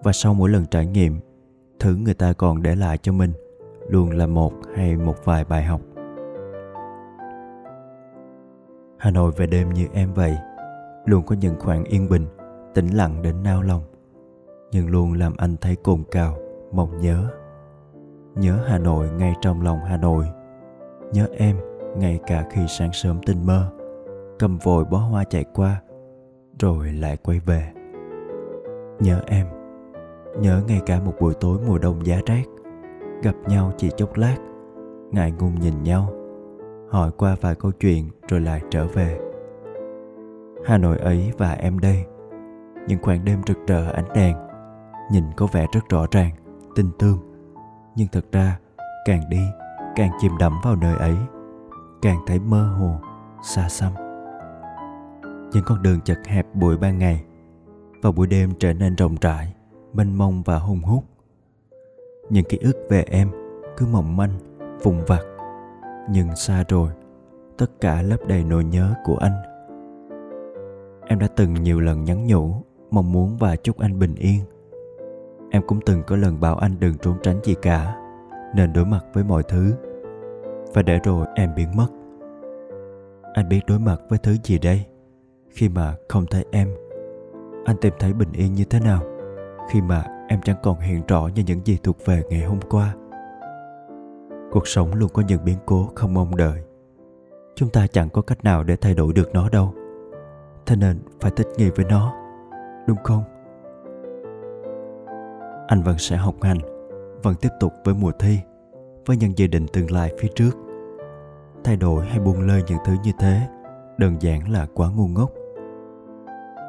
Và 0.03 0.13
sau 0.13 0.35
mỗi 0.35 0.51
lần 0.51 0.67
trải 0.67 0.87
nghiệm, 0.87 1.21
thứ 1.81 1.97
người 1.97 2.15
ta 2.15 2.33
còn 2.33 2.63
để 2.63 2.77
lại 2.77 2.99
cho 2.99 3.13
mình 3.13 3.33
luôn 3.89 4.11
là 4.11 4.27
một 4.27 4.53
hay 4.75 4.97
một 4.97 5.25
vài 5.25 5.45
bài 5.45 5.65
học. 5.65 5.81
Hà 8.99 9.11
nội 9.11 9.33
về 9.37 9.47
đêm 9.47 9.71
như 9.71 9.87
em 9.93 10.13
vậy, 10.15 10.37
luôn 11.05 11.27
có 11.27 11.37
những 11.41 11.61
khoảng 11.61 11.85
yên 11.85 12.09
bình, 12.09 12.27
tĩnh 12.75 12.89
lặng 12.89 13.23
đến 13.23 13.43
nao 13.43 13.63
lòng, 13.63 13.83
nhưng 14.73 14.91
luôn 14.91 15.13
làm 15.13 15.37
anh 15.37 15.57
thấy 15.61 15.77
cồn 15.77 16.03
cào 16.11 16.37
mong 16.73 17.01
nhớ. 17.01 17.29
Nhớ 18.35 18.59
hà 18.67 18.79
nội 18.79 19.11
ngay 19.11 19.35
trong 19.43 19.63
lòng 19.63 19.79
hà 19.85 19.97
nội, 19.97 20.25
nhớ 21.13 21.27
em 21.37 21.57
ngay 21.97 22.21
cả 22.27 22.45
khi 22.51 22.61
sáng 22.69 22.93
sớm 22.93 23.21
tinh 23.27 23.47
mơ, 23.47 23.71
cầm 24.39 24.59
vội 24.59 24.85
bó 24.85 24.99
hoa 24.99 25.25
chạy 25.25 25.45
qua 25.55 25.81
rồi 26.61 26.93
lại 26.93 27.17
quay 27.17 27.41
về. 27.41 27.73
Nhớ 29.01 29.21
em, 29.27 29.47
nhớ 30.41 30.63
ngay 30.67 30.81
cả 30.87 31.01
một 31.01 31.13
buổi 31.21 31.35
tối 31.35 31.59
mùa 31.67 31.79
đông 31.79 32.07
giá 32.07 32.21
rét, 32.27 32.45
gặp 33.23 33.35
nhau 33.49 33.73
chỉ 33.77 33.91
chốc 33.97 34.17
lát, 34.17 34.37
ngại 35.11 35.33
ngùng 35.33 35.61
nhìn 35.61 35.83
nhau, 35.83 36.13
hỏi 36.91 37.11
qua 37.17 37.37
vài 37.41 37.55
câu 37.55 37.73
chuyện 37.81 38.11
rồi 38.29 38.41
lại 38.41 38.63
trở 38.71 38.87
về. 38.87 39.19
Hà 40.67 40.79
nội 40.79 40.99
ấy 40.99 41.33
và 41.39 41.53
em 41.53 41.79
đây, 41.79 42.05
những 42.89 43.03
khoảng 43.03 43.25
đêm 43.25 43.41
rực 43.47 43.59
rỡ 43.67 43.91
ánh 43.91 44.09
đèn, 44.15 44.37
nhìn 45.13 45.25
có 45.37 45.47
vẻ 45.53 45.67
rất 45.73 45.89
rõ 45.89 46.07
ràng, 46.11 46.31
tinh 46.75 46.91
tương 46.99 47.19
nhưng 47.97 48.09
thật 48.13 48.25
ra 48.33 48.59
càng 49.05 49.21
đi, 49.31 49.41
càng 49.97 50.11
chìm 50.21 50.33
đắm 50.39 50.53
vào 50.65 50.77
nơi 50.77 50.97
ấy, 50.97 51.17
càng 52.03 52.19
thấy 52.27 52.39
mơ 52.39 52.75
hồ, 52.79 52.97
xa 53.43 53.69
xăm 53.69 54.10
những 55.53 55.65
con 55.67 55.83
đường 55.83 56.01
chật 56.01 56.19
hẹp 56.27 56.47
buổi 56.55 56.77
ban 56.77 56.99
ngày 56.99 57.25
và 58.03 58.13
buổi 58.13 58.27
đêm 58.27 58.51
trở 58.59 58.73
nên 58.73 58.95
rộng 58.95 59.17
rãi, 59.21 59.55
mênh 59.93 60.19
mông 60.19 60.43
và 60.43 60.59
hung 60.59 60.81
hút. 60.83 61.05
Những 62.31 62.45
ký 62.49 62.59
ức 62.59 62.77
về 62.89 63.05
em 63.11 63.31
cứ 63.77 63.87
mỏng 63.87 64.17
manh 64.17 64.31
vùng 64.83 65.05
vặt. 65.07 65.23
Nhưng 66.11 66.37
xa 66.37 66.65
rồi, 66.69 66.91
tất 67.59 67.67
cả 67.81 68.03
lấp 68.03 68.21
đầy 68.27 68.45
nỗi 68.45 68.65
nhớ 68.65 68.95
của 69.05 69.17
anh. 69.17 69.43
Em 71.07 71.19
đã 71.19 71.27
từng 71.37 71.55
nhiều 71.55 71.81
lần 71.81 72.05
nhắn 72.05 72.27
nhủ, 72.27 72.55
mong 72.91 73.13
muốn 73.13 73.37
và 73.37 73.57
chúc 73.57 73.79
anh 73.79 73.99
bình 73.99 74.15
yên. 74.15 74.41
Em 75.51 75.63
cũng 75.67 75.81
từng 75.87 76.03
có 76.07 76.17
lần 76.17 76.41
bảo 76.41 76.57
anh 76.57 76.81
đừng 76.81 76.99
trốn 76.99 77.15
tránh 77.23 77.41
gì 77.45 77.55
cả, 77.63 77.97
nên 78.55 78.73
đối 78.73 78.85
mặt 78.85 79.05
với 79.13 79.25
mọi 79.25 79.43
thứ. 79.43 79.75
Và 80.75 80.83
để 80.83 80.99
rồi 81.05 81.27
em 81.35 81.55
biến 81.57 81.77
mất. 81.77 81.89
Anh 83.35 83.49
biết 83.49 83.61
đối 83.67 83.79
mặt 83.79 84.01
với 84.09 84.19
thứ 84.19 84.37
gì 84.45 84.59
đây? 84.59 84.87
Khi 85.51 85.69
mà 85.69 85.95
không 86.09 86.27
thấy 86.27 86.45
em. 86.51 86.69
Anh 87.65 87.77
tìm 87.81 87.93
thấy 87.99 88.13
bình 88.13 88.33
yên 88.33 88.55
như 88.55 88.65
thế 88.65 88.81
nào? 88.81 89.03
Khi 89.71 89.81
mà 89.81 90.05
em 90.29 90.41
chẳng 90.45 90.57
còn 90.63 90.81
hiện 90.81 91.03
rõ 91.09 91.29
như 91.35 91.43
những 91.47 91.61
gì 91.65 91.79
thuộc 91.83 91.97
về 92.05 92.23
ngày 92.31 92.45
hôm 92.45 92.59
qua. 92.71 92.95
Cuộc 94.51 94.69
sống 94.69 94.95
luôn 94.95 95.11
có 95.15 95.23
những 95.29 95.45
biến 95.45 95.59
cố 95.67 95.89
không 95.95 96.15
mong 96.15 96.37
đợi. 96.37 96.63
Chúng 97.55 97.71
ta 97.71 97.87
chẳng 97.87 98.11
có 98.11 98.23
cách 98.23 98.45
nào 98.45 98.65
để 98.65 98.77
thay 98.77 98.95
đổi 98.95 99.13
được 99.13 99.35
nó 99.35 99.49
đâu. 99.49 99.75
Thế 100.67 100.77
nên 100.77 100.99
phải 101.21 101.31
thích 101.37 101.47
nghi 101.57 101.71
với 101.71 101.85
nó, 101.85 102.15
đúng 102.87 102.99
không? 103.05 103.23
Anh 105.67 105.83
vẫn 105.83 105.99
sẽ 105.99 106.17
học 106.17 106.35
hành, 106.43 106.59
vẫn 107.23 107.35
tiếp 107.41 107.49
tục 107.61 107.73
với 107.85 107.95
mùa 107.95 108.13
thi, 108.19 108.39
với 109.07 109.17
những 109.17 109.39
dự 109.39 109.47
định 109.47 109.67
tương 109.73 109.91
lai 109.91 110.13
phía 110.19 110.29
trước. 110.35 110.51
Thay 111.65 111.77
đổi 111.77 112.07
hay 112.07 112.21
buông 112.21 112.41
lơi 112.41 112.63
những 112.67 112.79
thứ 112.85 112.93
như 113.05 113.13
thế, 113.19 113.41
đơn 113.99 114.17
giản 114.21 114.49
là 114.49 114.67
quá 114.75 114.91
ngu 114.97 115.09
ngốc 115.09 115.31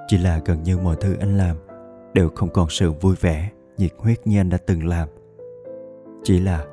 chỉ 0.07 0.17
là 0.17 0.39
gần 0.45 0.63
như 0.63 0.77
mọi 0.77 0.95
thứ 0.95 1.15
anh 1.19 1.37
làm 1.37 1.57
đều 2.13 2.29
không 2.35 2.49
còn 2.49 2.69
sự 2.69 2.91
vui 2.91 3.15
vẻ 3.21 3.49
nhiệt 3.77 3.91
huyết 3.97 4.27
như 4.27 4.39
anh 4.39 4.49
đã 4.49 4.57
từng 4.65 4.87
làm. 4.87 5.07
Chỉ 6.23 6.39
là 6.39 6.65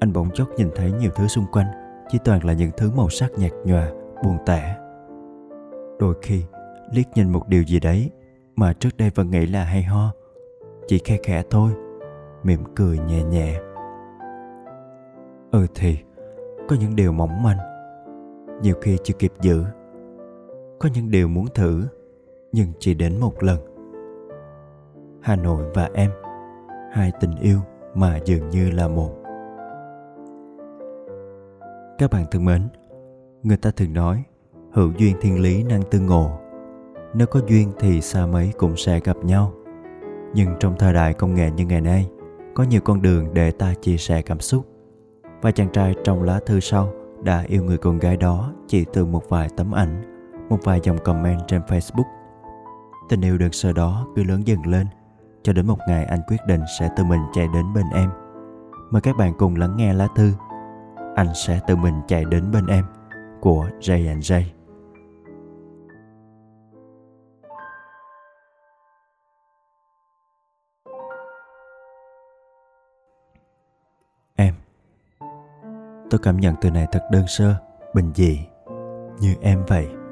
anh 0.00 0.12
bỗng 0.12 0.30
chốc 0.34 0.48
nhìn 0.56 0.68
thấy 0.74 0.92
nhiều 0.92 1.10
thứ 1.14 1.26
xung 1.26 1.44
quanh, 1.52 1.66
chỉ 2.08 2.18
toàn 2.24 2.44
là 2.44 2.52
những 2.52 2.70
thứ 2.76 2.90
màu 2.96 3.08
sắc 3.08 3.32
nhạt 3.38 3.52
nhòa, 3.64 3.90
buồn 4.24 4.38
tẻ. 4.46 4.76
Đôi 5.98 6.14
khi, 6.22 6.44
liếc 6.92 7.06
nhìn 7.14 7.32
một 7.32 7.48
điều 7.48 7.62
gì 7.62 7.80
đấy 7.80 8.10
mà 8.56 8.72
trước 8.72 8.96
đây 8.98 9.10
vẫn 9.14 9.30
nghĩ 9.30 9.46
là 9.46 9.64
hay 9.64 9.82
ho, 9.82 10.12
chỉ 10.86 10.98
khe 10.98 11.18
khẽ 11.22 11.42
thôi, 11.50 11.70
mỉm 12.42 12.60
cười 12.76 12.98
nhẹ 12.98 13.22
nhẹ. 13.22 13.60
Ừ 15.50 15.66
thì, 15.74 15.98
có 16.68 16.76
những 16.80 16.96
điều 16.96 17.12
mỏng 17.12 17.42
manh, 17.42 17.58
nhiều 18.62 18.74
khi 18.82 18.98
chưa 19.04 19.14
kịp 19.18 19.32
giữ, 19.40 19.64
có 20.78 20.88
những 20.94 21.10
điều 21.10 21.28
muốn 21.28 21.46
thử 21.54 21.84
nhưng 22.54 22.68
chỉ 22.78 22.94
đến 22.94 23.20
một 23.20 23.42
lần. 23.42 23.58
Hà 25.22 25.36
nội 25.36 25.64
và 25.74 25.90
em, 25.94 26.10
hai 26.92 27.12
tình 27.20 27.36
yêu 27.40 27.58
mà 27.94 28.18
dường 28.24 28.50
như 28.50 28.70
là 28.70 28.88
một. 28.88 29.10
Các 31.98 32.10
bạn 32.10 32.24
thân 32.30 32.44
mến, 32.44 32.62
người 33.42 33.56
ta 33.56 33.70
thường 33.70 33.92
nói, 33.92 34.22
hữu 34.72 34.92
duyên 34.96 35.16
thiên 35.20 35.40
lý 35.42 35.62
năng 35.62 35.82
tương 35.90 36.06
ngộ. 36.06 36.30
Nếu 37.14 37.26
có 37.26 37.40
duyên 37.48 37.72
thì 37.78 38.00
xa 38.00 38.26
mấy 38.26 38.52
cũng 38.58 38.76
sẽ 38.76 39.00
gặp 39.00 39.16
nhau. 39.24 39.52
Nhưng 40.34 40.54
trong 40.60 40.74
thời 40.78 40.94
đại 40.94 41.14
công 41.14 41.34
nghệ 41.34 41.50
như 41.50 41.66
ngày 41.66 41.80
nay, 41.80 42.10
có 42.54 42.64
nhiều 42.64 42.80
con 42.80 43.02
đường 43.02 43.34
để 43.34 43.50
ta 43.50 43.74
chia 43.80 43.96
sẻ 43.96 44.22
cảm 44.22 44.40
xúc. 44.40 44.66
Và 45.42 45.50
chàng 45.50 45.68
trai 45.72 45.94
trong 46.04 46.22
lá 46.22 46.40
thư 46.46 46.60
sau 46.60 46.92
đã 47.22 47.44
yêu 47.48 47.64
người 47.64 47.78
con 47.78 47.98
gái 47.98 48.16
đó 48.16 48.52
chỉ 48.66 48.84
từ 48.92 49.04
một 49.04 49.28
vài 49.28 49.48
tấm 49.56 49.72
ảnh, 49.72 50.02
một 50.48 50.58
vài 50.64 50.80
dòng 50.82 50.98
comment 50.98 51.40
trên 51.48 51.60
facebook 51.60 52.23
tình 53.08 53.20
yêu 53.20 53.38
đơn 53.38 53.52
sơ 53.52 53.72
đó 53.72 54.06
cứ 54.16 54.24
lớn 54.24 54.46
dần 54.46 54.66
lên 54.66 54.86
cho 55.42 55.52
đến 55.52 55.66
một 55.66 55.78
ngày 55.88 56.04
anh 56.04 56.20
quyết 56.28 56.40
định 56.46 56.60
sẽ 56.78 56.90
tự 56.96 57.04
mình 57.04 57.20
chạy 57.32 57.46
đến 57.54 57.74
bên 57.74 57.84
em 57.94 58.10
mời 58.90 59.02
các 59.02 59.16
bạn 59.16 59.34
cùng 59.38 59.56
lắng 59.56 59.76
nghe 59.76 59.94
lá 59.94 60.08
thư 60.16 60.32
anh 61.14 61.34
sẽ 61.34 61.60
tự 61.66 61.76
mình 61.76 61.94
chạy 62.08 62.24
đến 62.24 62.50
bên 62.50 62.66
em 62.66 62.84
của 63.40 63.68
Jay 63.80 64.08
and 64.08 64.32
Jay. 64.32 64.42
Em 74.36 74.54
Tôi 76.10 76.20
cảm 76.22 76.40
nhận 76.40 76.54
từ 76.60 76.70
này 76.70 76.86
thật 76.92 77.08
đơn 77.10 77.26
sơ, 77.26 77.54
bình 77.94 78.12
dị, 78.14 78.38
như 79.20 79.34
em 79.40 79.64
vậy. 79.68 80.03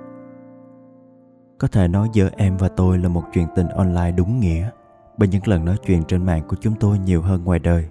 Có 1.62 1.69
thể 1.69 1.88
nói 1.88 2.09
giữa 2.12 2.28
em 2.37 2.57
và 2.57 2.69
tôi 2.69 2.99
là 2.99 3.09
một 3.09 3.23
chuyện 3.33 3.47
tình 3.54 3.69
online 3.69 4.12
đúng 4.12 4.40
nghĩa 4.40 4.71
bởi 5.16 5.28
những 5.28 5.49
lần 5.49 5.64
nói 5.64 5.76
chuyện 5.87 6.04
trên 6.04 6.26
mạng 6.26 6.42
của 6.49 6.57
chúng 6.61 6.75
tôi 6.75 6.99
nhiều 6.99 7.23
hơn 7.23 7.45
ngoài 7.45 7.59
đời. 7.59 7.88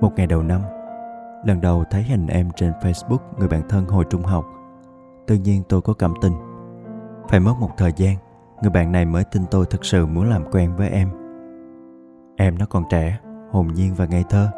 Một 0.00 0.12
ngày 0.16 0.26
đầu 0.26 0.42
năm, 0.42 0.60
lần 1.44 1.60
đầu 1.60 1.84
thấy 1.90 2.02
hình 2.02 2.26
em 2.26 2.50
trên 2.56 2.72
Facebook 2.72 3.18
người 3.38 3.48
bạn 3.48 3.68
thân 3.68 3.86
hồi 3.86 4.04
trung 4.10 4.22
học, 4.22 4.44
tự 5.26 5.34
nhiên 5.34 5.62
tôi 5.68 5.80
có 5.80 5.94
cảm 5.94 6.14
tình. 6.22 6.32
Phải 7.28 7.40
mất 7.40 7.54
một 7.60 7.70
thời 7.76 7.92
gian, 7.96 8.16
người 8.62 8.70
bạn 8.70 8.92
này 8.92 9.04
mới 9.04 9.24
tin 9.24 9.42
tôi 9.50 9.66
thật 9.70 9.84
sự 9.84 10.06
muốn 10.06 10.30
làm 10.30 10.50
quen 10.50 10.76
với 10.76 10.88
em. 10.88 11.08
Em 12.36 12.58
nó 12.58 12.66
còn 12.66 12.84
trẻ, 12.90 13.18
hồn 13.50 13.68
nhiên 13.74 13.94
và 13.94 14.06
ngây 14.06 14.24
thơ. 14.28 14.48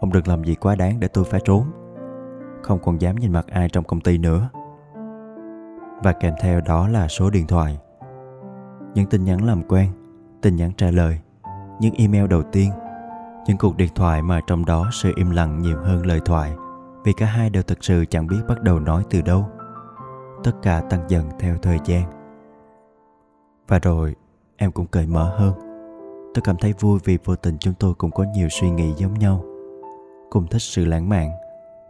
Ông 0.00 0.12
đừng 0.12 0.28
làm 0.28 0.44
gì 0.44 0.54
quá 0.54 0.74
đáng 0.74 1.00
để 1.00 1.08
tôi 1.08 1.24
phải 1.24 1.40
trốn. 1.44 1.64
Không 2.62 2.78
còn 2.78 3.00
dám 3.00 3.16
nhìn 3.16 3.32
mặt 3.32 3.46
ai 3.46 3.68
trong 3.68 3.84
công 3.84 4.00
ty 4.00 4.18
nữa. 4.18 4.48
Và 6.02 6.12
kèm 6.12 6.34
theo 6.40 6.60
đó 6.60 6.88
là 6.88 7.08
số 7.08 7.30
điện 7.30 7.46
thoại. 7.46 7.78
Những 8.94 9.06
tin 9.06 9.24
nhắn 9.24 9.44
làm 9.44 9.62
quen, 9.62 9.90
tin 10.42 10.56
nhắn 10.56 10.72
trả 10.76 10.90
lời, 10.90 11.20
những 11.80 11.94
email 11.94 12.26
đầu 12.26 12.42
tiên 12.42 12.70
những 13.46 13.58
cuộc 13.58 13.76
điện 13.76 13.88
thoại 13.94 14.22
mà 14.22 14.40
trong 14.46 14.64
đó 14.64 14.88
sự 14.92 15.12
im 15.16 15.30
lặng 15.30 15.62
nhiều 15.62 15.78
hơn 15.78 16.06
lời 16.06 16.20
thoại 16.24 16.54
vì 17.04 17.12
cả 17.12 17.26
hai 17.26 17.50
đều 17.50 17.62
thực 17.62 17.84
sự 17.84 18.04
chẳng 18.10 18.26
biết 18.26 18.40
bắt 18.48 18.62
đầu 18.62 18.80
nói 18.80 19.04
từ 19.10 19.20
đâu. 19.20 19.48
Tất 20.44 20.52
cả 20.62 20.82
tăng 20.90 21.04
dần 21.08 21.28
theo 21.38 21.56
thời 21.62 21.78
gian. 21.84 22.02
Và 23.68 23.78
rồi 23.78 24.14
em 24.56 24.72
cũng 24.72 24.86
cởi 24.86 25.06
mở 25.06 25.36
hơn. 25.38 25.54
Tôi 26.34 26.42
cảm 26.44 26.56
thấy 26.60 26.74
vui 26.80 26.98
vì 27.04 27.18
vô 27.24 27.36
tình 27.36 27.56
chúng 27.58 27.74
tôi 27.74 27.94
cũng 27.94 28.10
có 28.10 28.24
nhiều 28.34 28.48
suy 28.48 28.70
nghĩ 28.70 28.92
giống 28.96 29.14
nhau. 29.14 29.44
Cùng 30.30 30.46
thích 30.46 30.62
sự 30.62 30.84
lãng 30.84 31.08
mạn 31.08 31.30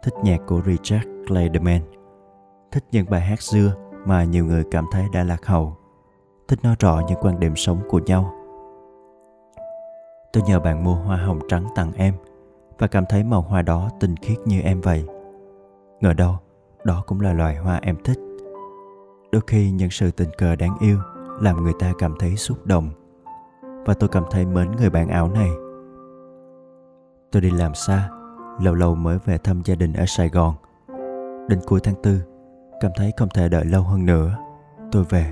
thích 0.03 0.13
nhạc 0.23 0.37
của 0.47 0.61
richard 0.65 1.05
clayderman 1.27 1.81
thích 2.71 2.83
những 2.91 3.09
bài 3.09 3.21
hát 3.21 3.41
xưa 3.41 3.73
mà 4.05 4.23
nhiều 4.23 4.45
người 4.45 4.63
cảm 4.71 4.85
thấy 4.91 5.05
đã 5.13 5.23
lạc 5.23 5.45
hậu. 5.45 5.75
Thích 6.47 6.59
nói 6.63 6.75
rõ 6.79 7.01
những 7.07 7.19
quan 7.21 7.39
điểm 7.39 7.55
sống 7.55 7.81
của 7.89 7.99
nhau. 8.05 8.33
Tôi 10.33 10.43
nhờ 10.47 10.59
bạn 10.59 10.83
mua 10.83 10.95
hoa 10.95 11.17
hồng 11.17 11.39
trắng 11.49 11.67
tặng 11.75 11.91
em 11.93 12.13
và 12.79 12.87
cảm 12.87 13.05
thấy 13.09 13.23
màu 13.23 13.41
hoa 13.41 13.61
đó 13.61 13.89
tinh 13.99 14.15
khiết 14.15 14.37
như 14.45 14.61
em 14.61 14.81
vậy. 14.81 15.05
Ngờ 16.01 16.13
đâu, 16.13 16.35
đó 16.83 17.03
cũng 17.07 17.21
là 17.21 17.33
loài 17.33 17.55
hoa 17.55 17.79
em 17.81 17.95
thích. 18.03 18.17
Đôi 19.31 19.41
khi 19.47 19.71
những 19.71 19.89
sự 19.89 20.11
tình 20.11 20.29
cờ 20.37 20.55
đáng 20.55 20.77
yêu 20.79 20.99
làm 21.41 21.63
người 21.63 21.73
ta 21.79 21.93
cảm 21.99 22.15
thấy 22.19 22.35
xúc 22.35 22.65
động 22.65 22.89
và 23.85 23.93
tôi 23.93 24.09
cảm 24.09 24.23
thấy 24.31 24.45
mến 24.45 24.71
người 24.71 24.89
bạn 24.89 25.07
ảo 25.07 25.29
này. 25.29 25.49
Tôi 27.31 27.41
đi 27.41 27.51
làm 27.51 27.73
xa, 27.73 28.09
lâu 28.61 28.73
lâu 28.73 28.95
mới 28.95 29.17
về 29.25 29.37
thăm 29.37 29.61
gia 29.65 29.75
đình 29.75 29.93
ở 29.93 30.05
sài 30.07 30.29
gòn. 30.29 30.55
Đến 31.47 31.59
cuối 31.67 31.79
tháng 31.83 31.95
tư 32.03 32.21
cảm 32.79 32.91
thấy 32.95 33.13
không 33.17 33.29
thể 33.29 33.49
đợi 33.49 33.65
lâu 33.65 33.83
hơn 33.83 34.05
nữa. 34.05 34.37
Tôi 34.91 35.03
về. 35.09 35.31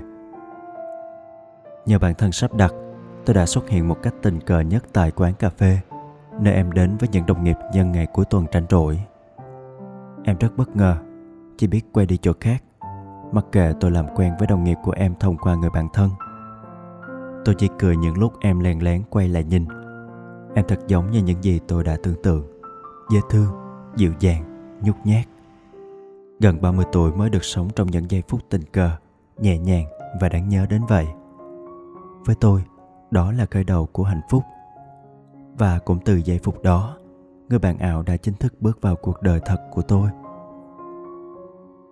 Nhờ 1.86 1.98
bản 1.98 2.14
thân 2.14 2.32
sắp 2.32 2.54
đặt, 2.54 2.72
tôi 3.26 3.34
đã 3.34 3.46
xuất 3.46 3.68
hiện 3.68 3.88
một 3.88 3.96
cách 4.02 4.14
tình 4.22 4.40
cờ 4.40 4.60
nhất 4.60 4.84
tại 4.92 5.10
quán 5.10 5.34
cà 5.34 5.50
phê, 5.50 5.78
nơi 6.40 6.54
em 6.54 6.72
đến 6.72 6.96
với 6.96 7.08
những 7.12 7.26
đồng 7.26 7.44
nghiệp 7.44 7.56
nhân 7.74 7.92
ngày 7.92 8.06
cuối 8.06 8.24
tuần 8.24 8.46
tranh 8.52 8.66
rỗi. 8.70 9.00
Em 10.24 10.36
rất 10.38 10.56
bất 10.56 10.76
ngờ, 10.76 10.96
chỉ 11.58 11.66
biết 11.66 11.82
quay 11.92 12.06
đi 12.06 12.16
chỗ 12.16 12.32
khác, 12.40 12.62
mặc 13.32 13.44
kệ 13.52 13.72
tôi 13.80 13.90
làm 13.90 14.06
quen 14.16 14.32
với 14.38 14.46
đồng 14.46 14.64
nghiệp 14.64 14.76
của 14.84 14.92
em 14.92 15.14
thông 15.20 15.36
qua 15.36 15.54
người 15.54 15.70
bạn 15.70 15.88
thân. 15.92 16.10
Tôi 17.44 17.54
chỉ 17.58 17.68
cười 17.78 17.96
những 17.96 18.18
lúc 18.18 18.32
em 18.40 18.60
len 18.60 18.82
lén 18.82 19.02
quay 19.10 19.28
lại 19.28 19.44
nhìn. 19.44 19.66
Em 20.54 20.64
thật 20.68 20.78
giống 20.86 21.10
như 21.10 21.22
những 21.22 21.42
gì 21.42 21.60
tôi 21.68 21.84
đã 21.84 21.96
tưởng 22.02 22.22
tượng, 22.22 22.46
dễ 23.10 23.18
thương, 23.30 23.48
dịu 23.96 24.12
dàng, 24.20 24.44
nhút 24.82 24.96
nhát 25.04 25.24
gần 26.40 26.60
30 26.60 26.84
tuổi 26.92 27.12
mới 27.12 27.30
được 27.30 27.44
sống 27.44 27.68
trong 27.76 27.86
những 27.86 28.10
giây 28.10 28.22
phút 28.28 28.40
tình 28.48 28.62
cờ, 28.72 28.90
nhẹ 29.38 29.58
nhàng 29.58 29.86
và 30.20 30.28
đáng 30.28 30.48
nhớ 30.48 30.66
đến 30.70 30.82
vậy. 30.88 31.06
Với 32.24 32.34
tôi, 32.40 32.64
đó 33.10 33.32
là 33.32 33.46
khởi 33.46 33.64
đầu 33.64 33.86
của 33.86 34.02
hạnh 34.02 34.20
phúc. 34.30 34.42
Và 35.58 35.78
cũng 35.78 35.98
từ 36.04 36.16
giây 36.16 36.40
phút 36.42 36.62
đó, 36.62 36.96
người 37.48 37.58
bạn 37.58 37.78
ảo 37.78 38.02
đã 38.02 38.16
chính 38.16 38.34
thức 38.34 38.54
bước 38.60 38.80
vào 38.80 38.96
cuộc 38.96 39.22
đời 39.22 39.40
thật 39.44 39.56
của 39.70 39.82
tôi. 39.82 40.10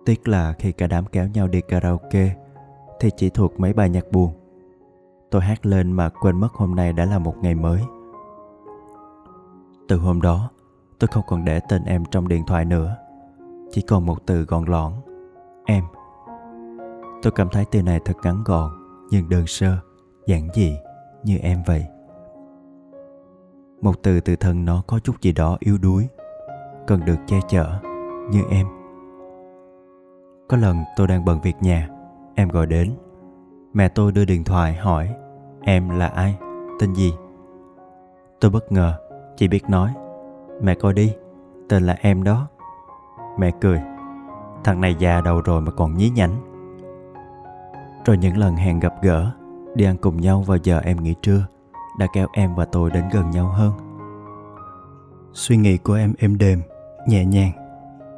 Tiếc 0.05 0.27
là 0.27 0.53
khi 0.53 0.71
cả 0.71 0.87
đám 0.87 1.05
kéo 1.05 1.27
nhau 1.27 1.47
đi 1.47 1.61
karaoke, 1.61 2.35
thì 2.99 3.09
chỉ 3.17 3.29
thuộc 3.29 3.59
mấy 3.59 3.73
bài 3.73 3.89
nhạc 3.89 4.11
buồn. 4.11 4.33
Tôi 5.31 5.41
hát 5.41 5.65
lên 5.65 5.91
mà 5.91 6.09
quên 6.09 6.39
mất 6.39 6.53
hôm 6.53 6.75
nay 6.75 6.93
đã 6.93 7.05
là 7.05 7.19
một 7.19 7.35
ngày 7.41 7.55
mới. 7.55 7.81
Từ 9.87 9.97
hôm 9.97 10.21
đó, 10.21 10.49
tôi 10.99 11.07
không 11.07 11.23
còn 11.27 11.45
để 11.45 11.59
tên 11.69 11.83
em 11.83 12.03
trong 12.11 12.27
điện 12.27 12.43
thoại 12.47 12.65
nữa 12.65 12.95
chỉ 13.71 13.81
còn 13.81 14.05
một 14.05 14.17
từ 14.25 14.43
gọn 14.43 14.65
lõn, 14.65 14.93
em. 15.65 15.83
Tôi 17.21 17.31
cảm 17.31 17.49
thấy 17.51 17.65
từ 17.71 17.81
này 17.81 17.99
thật 18.05 18.13
ngắn 18.23 18.43
gọn, 18.45 18.71
nhưng 19.09 19.29
đơn 19.29 19.47
sơ, 19.47 19.77
giản 20.25 20.47
dị 20.53 20.77
như 21.23 21.37
em 21.37 21.63
vậy. 21.65 21.85
Một 23.81 24.03
từ 24.03 24.19
từ 24.19 24.35
thân 24.35 24.65
nó 24.65 24.83
có 24.87 24.99
chút 24.99 25.21
gì 25.21 25.31
đó 25.31 25.57
yếu 25.59 25.77
đuối, 25.77 26.07
cần 26.87 27.05
được 27.05 27.17
che 27.27 27.39
chở 27.49 27.79
như 28.31 28.41
em. 28.49 28.67
Có 30.49 30.57
lần 30.57 30.77
tôi 30.95 31.07
đang 31.07 31.25
bận 31.25 31.41
việc 31.41 31.55
nhà, 31.61 31.89
em 32.35 32.49
gọi 32.49 32.65
đến. 32.65 32.93
Mẹ 33.73 33.89
tôi 33.89 34.11
đưa 34.11 34.25
điện 34.25 34.43
thoại 34.43 34.73
hỏi, 34.73 35.15
em 35.61 35.89
là 35.89 36.07
ai? 36.07 36.37
Tên 36.79 36.93
gì? 36.95 37.13
Tôi 38.39 38.51
bất 38.51 38.71
ngờ, 38.71 38.93
chỉ 39.37 39.47
biết 39.47 39.69
nói, 39.69 39.93
mẹ 40.61 40.75
coi 40.75 40.93
đi, 40.93 41.13
tên 41.69 41.83
là 41.83 41.97
em 42.01 42.23
đó 42.23 42.47
mẹ 43.39 43.51
cười. 43.61 43.81
Thằng 44.63 44.81
này 44.81 44.95
già 44.99 45.21
đầu 45.21 45.41
rồi 45.41 45.61
mà 45.61 45.71
còn 45.71 45.97
nhí 45.97 46.09
nhảnh. 46.09 46.35
Rồi 48.05 48.17
những 48.17 48.37
lần 48.37 48.55
hẹn 48.55 48.79
gặp 48.79 48.93
gỡ, 49.01 49.31
đi 49.75 49.85
ăn 49.85 49.97
cùng 49.97 50.21
nhau 50.21 50.41
vào 50.41 50.57
giờ 50.63 50.79
em 50.79 51.03
nghỉ 51.03 51.15
trưa, 51.21 51.45
đã 51.99 52.07
kéo 52.13 52.27
em 52.33 52.55
và 52.55 52.65
tôi 52.65 52.91
đến 52.91 53.03
gần 53.13 53.29
nhau 53.29 53.47
hơn. 53.47 53.73
Suy 55.33 55.57
nghĩ 55.57 55.77
của 55.77 55.93
em 55.93 56.13
êm 56.17 56.37
đềm, 56.37 56.61
nhẹ 57.07 57.25
nhàng, 57.25 57.51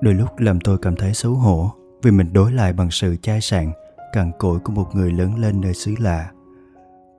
đôi 0.02 0.14
lúc 0.14 0.30
làm 0.38 0.60
tôi 0.60 0.78
cảm 0.78 0.96
thấy 0.96 1.14
xấu 1.14 1.34
hổ 1.34 1.72
vì 2.02 2.12
mình 2.12 2.34
đối 2.34 2.52
lại 2.52 2.74
bằng 2.74 2.92
sự 2.92 3.16
chai 3.16 3.42
sạn, 3.42 3.72
cằn 4.14 4.32
cỗi 4.40 4.60
của 4.60 4.74
một 4.74 4.96
người 4.96 5.12
lớn 5.12 5.36
lên 5.40 5.62
nơi 5.62 5.74
xứ 5.74 5.96
lạ. 6.00 6.32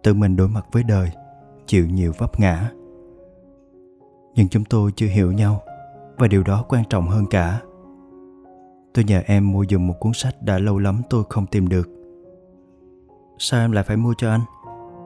Tự 0.03 0.15
mình 0.15 0.37
đối 0.37 0.49
mặt 0.49 0.67
với 0.73 0.83
đời, 0.83 1.11
chịu 1.67 1.87
nhiều 1.87 2.13
vấp 2.19 2.41
ngã. 2.41 2.71
Nhưng 4.35 4.49
chúng 4.49 4.65
tôi 4.65 4.93
chưa 4.97 5.07
hiểu 5.07 5.33
nhau, 5.33 5.61
và 6.17 6.27
điều 6.27 6.43
đó 6.43 6.65
quan 6.69 6.85
trọng 6.91 7.09
hơn 7.09 7.27
cả 7.31 7.61
tôi 8.95 9.05
nhờ 9.05 9.23
em 9.27 9.53
mua 9.53 9.63
dùng 9.63 9.87
một 9.87 9.95
cuốn 10.01 10.13
sách 10.13 10.43
đã 10.43 10.59
lâu 10.59 10.79
lắm 10.79 11.03
tôi 11.11 11.25
không 11.29 11.47
tìm 11.47 11.69
được. 11.69 11.89
Sao 13.39 13.61
em 13.61 13.73
lại 13.73 13.85
phải 13.85 13.97
mua 13.97 14.15
cho 14.19 14.31
anh? 14.31 14.41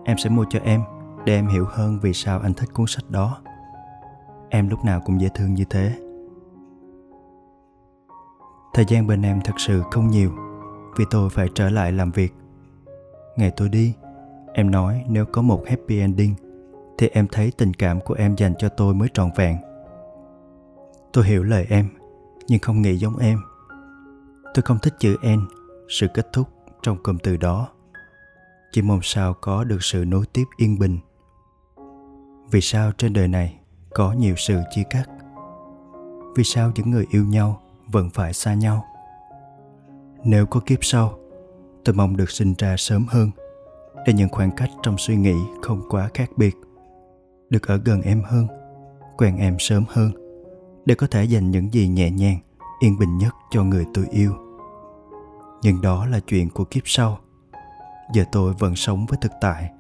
Em 0.05 0.19
sẽ 0.19 0.31
mua 0.31 0.45
cho 0.50 0.59
em, 0.64 0.83
để 1.25 1.35
em 1.35 1.47
hiểu 1.47 1.67
hơn 1.69 1.99
vì 2.03 2.12
sao 2.12 2.41
anh 2.41 2.55
thích 2.55 2.69
cuốn 2.75 2.87
sách 2.87 3.11
đó. 3.11 3.38
Em 4.50 4.69
lúc 4.69 4.85
nào 4.85 5.00
cũng 5.05 5.21
dễ 5.21 5.29
thương 5.35 5.55
như 5.55 5.64
thế. 5.71 5.93
Thời 8.75 8.85
gian 8.88 9.07
bên 9.07 9.23
em 9.23 9.41
thật 9.45 9.55
sự 9.57 9.83
không 9.91 10.11
nhiều, 10.11 10.31
vì 10.97 11.05
tôi 11.11 11.31
phải 11.31 11.49
trở 11.55 11.71
lại 11.71 11.93
làm 11.93 12.11
việc. 12.11 12.35
Ngày 13.37 13.53
tôi 13.57 13.69
đi, 13.69 13.95
em 14.53 14.71
nói 14.71 15.05
nếu 15.09 15.25
có 15.25 15.43
một 15.43 15.62
happy 15.67 16.00
ending, 16.00 16.35
thì 16.99 17.09
em 17.09 17.26
thấy 17.33 17.53
tình 17.59 17.75
cảm 17.75 18.00
của 18.00 18.14
em 18.14 18.37
dành 18.37 18.55
cho 18.59 18.69
tôi 18.69 18.95
mới 18.95 19.09
trọn 19.14 19.31
vẹn. 19.37 19.57
Tôi 21.12 21.25
hiểu 21.25 21.43
lời 21.43 21.67
em, 21.71 21.88
nhưng 22.49 22.61
không 22.61 22.83
nghĩ 22.83 22.97
giống 22.97 23.17
em 23.17 23.38
tôi 24.54 24.62
không 24.62 24.78
thích 24.78 24.94
chữ 24.99 25.16
n 25.26 25.38
sự 25.88 26.06
kết 26.14 26.32
thúc 26.32 26.49
trong 26.82 27.02
cụm 27.02 27.18
từ 27.18 27.37
đó. 27.37 27.68
Chỉ 28.73 28.82
mong 28.82 29.00
sao 29.02 29.34
có 29.40 29.64
được 29.64 29.82
sự 29.82 30.04
nối 30.04 30.25
tiếp 30.32 30.44
yên 30.56 30.78
bình. 30.78 30.99
Vì 32.50 32.61
sao 32.61 32.92
trên 32.99 33.12
đời 33.12 33.28
này 33.28 33.58
có 33.94 34.12
nhiều 34.12 34.34
sự 34.37 34.61
chia 34.75 34.82
cắt? 34.90 35.04
Vì 36.37 36.44
sao 36.44 36.73
những 36.75 36.90
người 36.90 37.06
yêu 37.11 37.25
nhau 37.25 37.62
vẫn 37.87 38.11
phải 38.11 38.32
xa 38.32 38.54
nhau? 38.54 38.84
Nếu 40.25 40.46
có 40.46 40.61
kiếp 40.61 40.78
sau, 40.84 41.18
tôi 41.84 41.94
mong 41.94 42.16
được 42.16 42.30
sinh 42.30 42.54
ra 42.58 42.76
sớm 42.78 43.06
hơn, 43.08 43.30
để 44.06 44.12
những 44.12 44.28
khoảng 44.28 44.50
cách 44.50 44.70
trong 44.82 44.99
suy 44.99 45.16
nghĩ 45.16 45.37
không 45.62 45.82
quá 45.88 46.11
khác 46.14 46.30
biệt, 46.37 46.56
được 47.50 47.66
ở 47.66 47.76
gần 47.84 48.02
em 48.02 48.23
hơn, 48.23 48.46
quen 49.16 49.37
em 49.37 49.56
sớm 49.58 49.84
hơn, 49.88 50.12
để 50.84 50.94
có 50.94 51.06
thể 51.06 51.25
dành 51.25 51.50
những 51.50 51.73
gì 51.73 51.88
nhẹ 51.88 52.11
nhàng, 52.11 52.38
yên 52.80 52.99
bình 52.99 53.18
nhất 53.18 53.34
cho 53.50 53.64
người 53.64 53.87
tôi 53.94 54.06
yêu 54.11 54.44
nhưng 55.64 55.80
đó 55.80 56.06
là 56.06 56.21
chuyện 56.21 56.50
của 56.50 56.64
kiếp 56.64 56.83
sau. 56.85 57.18
Giờ 58.12 58.25
tôi 58.33 58.54
vẫn 58.59 58.76
sống 58.76 59.06
với 59.06 59.18
thực 59.23 59.33
tại. 59.40 59.71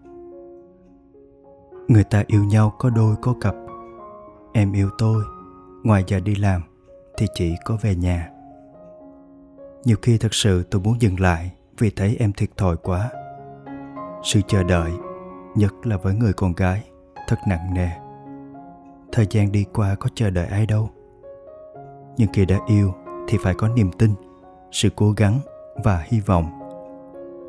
Người 1.88 2.04
ta 2.04 2.24
yêu 2.26 2.44
nhau 2.44 2.74
có 2.78 2.90
đôi 2.90 3.16
có 3.22 3.34
cặp. 3.40 3.54
Em 4.52 4.72
yêu 4.72 4.90
tôi, 4.98 5.24
ngoài 5.82 6.04
giờ 6.06 6.20
đi 6.20 6.34
làm 6.34 6.62
thì 7.18 7.26
chỉ 7.34 7.54
có 7.64 7.76
về 7.82 7.94
nhà. 7.94 8.30
Nhiều 9.84 9.96
khi 10.02 10.18
thật 10.18 10.34
sự 10.34 10.62
tôi 10.62 10.80
muốn 10.80 11.00
dừng 11.00 11.20
lại 11.20 11.52
vì 11.78 11.90
thấy 11.90 12.16
em 12.18 12.32
thiệt 12.32 12.56
thòi 12.56 12.76
quá. 12.76 13.10
Sự 14.22 14.40
chờ 14.46 14.62
đợi, 14.62 14.92
nhất 15.54 15.74
là 15.82 15.96
với 15.96 16.14
người 16.14 16.32
con 16.32 16.52
gái, 16.52 16.82
thật 17.28 17.36
nặng 17.48 17.74
nề. 17.74 17.88
Thời 19.12 19.26
gian 19.30 19.52
đi 19.52 19.64
qua 19.72 19.94
có 19.94 20.08
chờ 20.14 20.30
đợi 20.30 20.46
ai 20.46 20.66
đâu. 20.66 20.90
Nhưng 22.16 22.32
khi 22.32 22.44
đã 22.44 22.58
yêu 22.66 22.94
thì 23.28 23.38
phải 23.42 23.54
có 23.54 23.68
niềm 23.68 23.92
tin, 23.92 24.10
sự 24.72 24.88
cố 24.96 25.10
gắng 25.10 25.40
và 25.84 26.04
hy 26.06 26.20
vọng. 26.20 26.50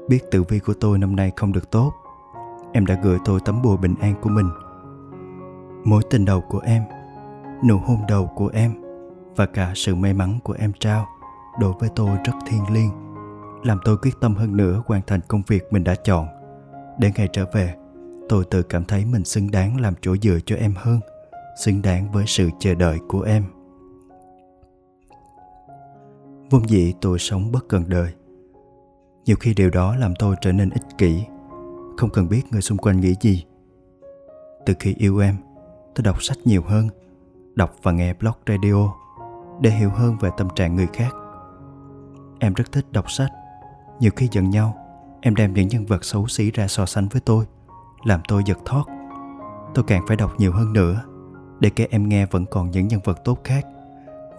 Biết 0.10 0.32
tử 0.32 0.44
vi 0.44 0.60
của 0.60 0.74
tôi 0.74 0.98
năm 0.98 1.16
nay 1.16 1.32
không 1.36 1.52
được 1.52 1.72
tốt, 1.72 1.94
em 2.74 2.86
đã 2.86 3.00
gửi 3.04 3.18
tôi 3.26 3.40
tấm 3.46 3.62
bùa 3.62 3.78
bình 3.78 3.96
an 4.02 4.14
của 4.22 4.30
mình. 4.30 4.50
Mối 5.84 6.02
tình 6.10 6.26
đầu 6.26 6.42
của 6.42 6.60
em, 6.60 6.84
nụ 7.68 7.78
hôn 7.78 7.98
đầu 8.08 8.28
của 8.36 8.50
em 8.54 8.74
và 9.36 9.46
cả 9.46 9.72
sự 9.76 9.96
may 9.96 10.14
mắn 10.14 10.40
của 10.44 10.56
em 10.60 10.72
trao 10.80 11.08
đối 11.60 11.74
với 11.80 11.90
tôi 11.96 12.10
rất 12.26 12.34
thiêng 12.48 12.74
liêng, 12.74 12.92
làm 13.64 13.80
tôi 13.86 13.98
quyết 13.98 14.16
tâm 14.22 14.36
hơn 14.36 14.58
nữa 14.58 14.84
hoàn 14.86 15.02
thành 15.08 15.20
công 15.28 15.42
việc 15.48 15.74
mình 15.74 15.84
đã 15.84 15.96
chọn. 15.96 16.28
Để 17.00 17.12
ngày 17.16 17.30
trở 17.34 17.46
về, 17.54 17.76
tôi 18.30 18.46
tự 18.52 18.64
cảm 18.64 18.86
thấy 18.86 19.06
mình 19.06 19.26
xứng 19.26 19.52
đáng 19.52 19.82
làm 19.82 19.94
chỗ 20.02 20.16
dựa 20.22 20.40
cho 20.46 20.56
em 20.56 20.74
hơn, 20.78 21.00
xứng 21.64 21.82
đáng 21.82 22.12
với 22.12 22.24
sự 22.28 22.50
chờ 22.60 22.76
đợi 22.76 23.00
của 23.08 23.22
em 23.22 23.44
vốn 26.50 26.70
dĩ 26.70 26.94
tôi 27.02 27.20
sống 27.20 27.52
bất 27.52 27.68
cần 27.70 27.84
đời. 27.88 28.14
Nhiều 29.26 29.36
khi 29.40 29.54
điều 29.54 29.70
đó 29.70 29.96
làm 29.96 30.14
tôi 30.20 30.36
trở 30.42 30.52
nên 30.52 30.70
ích 30.70 30.98
kỷ. 30.98 31.24
Không 31.98 32.10
cần 32.10 32.30
biết 32.30 32.42
người 32.52 32.62
xung 32.62 32.78
quanh 32.78 33.00
nghĩ 33.00 33.16
gì. 33.22 33.46
Từ 34.66 34.74
khi 34.80 34.94
yêu 34.98 35.20
em, 35.20 35.36
tôi 35.96 36.04
đọc 36.04 36.24
sách 36.24 36.38
nhiều 36.46 36.64
hơn, 36.68 36.90
đọc 37.56 37.76
và 37.84 37.92
nghe 37.92 38.14
blog 38.14 38.36
radio 38.48 38.94
để 39.62 39.70
hiểu 39.70 39.90
hơn 39.90 40.18
về 40.22 40.30
tâm 40.38 40.48
trạng 40.56 40.76
người 40.76 40.88
khác. 40.94 41.16
Em 42.40 42.54
rất 42.54 42.72
thích 42.72 42.92
đọc 42.92 43.12
sách. 43.12 43.32
Nhiều 44.00 44.12
khi 44.16 44.28
giận 44.32 44.50
nhau, 44.50 44.76
em 45.22 45.36
đem 45.36 45.54
những 45.54 45.68
nhân 45.68 45.86
vật 45.86 46.06
xấu 46.06 46.28
xí 46.28 46.52
ra 46.52 46.68
so 46.68 46.86
sánh 46.86 47.08
với 47.08 47.22
tôi, 47.26 47.46
làm 48.06 48.22
tôi 48.28 48.44
giật 48.46 48.58
thót 48.66 48.86
tôi 49.76 49.84
càng 49.88 50.06
phải 50.08 50.18
đọc 50.18 50.32
nhiều 50.38 50.52
hơn 50.52 50.74
nữa 50.74 51.02
để 51.60 51.70
kể 51.70 51.88
em 51.92 52.10
nghe 52.10 52.26
vẫn 52.26 52.46
còn 52.46 52.72
những 52.72 52.88
nhân 52.88 53.00
vật 53.04 53.24
tốt 53.24 53.40
khác 53.44 53.66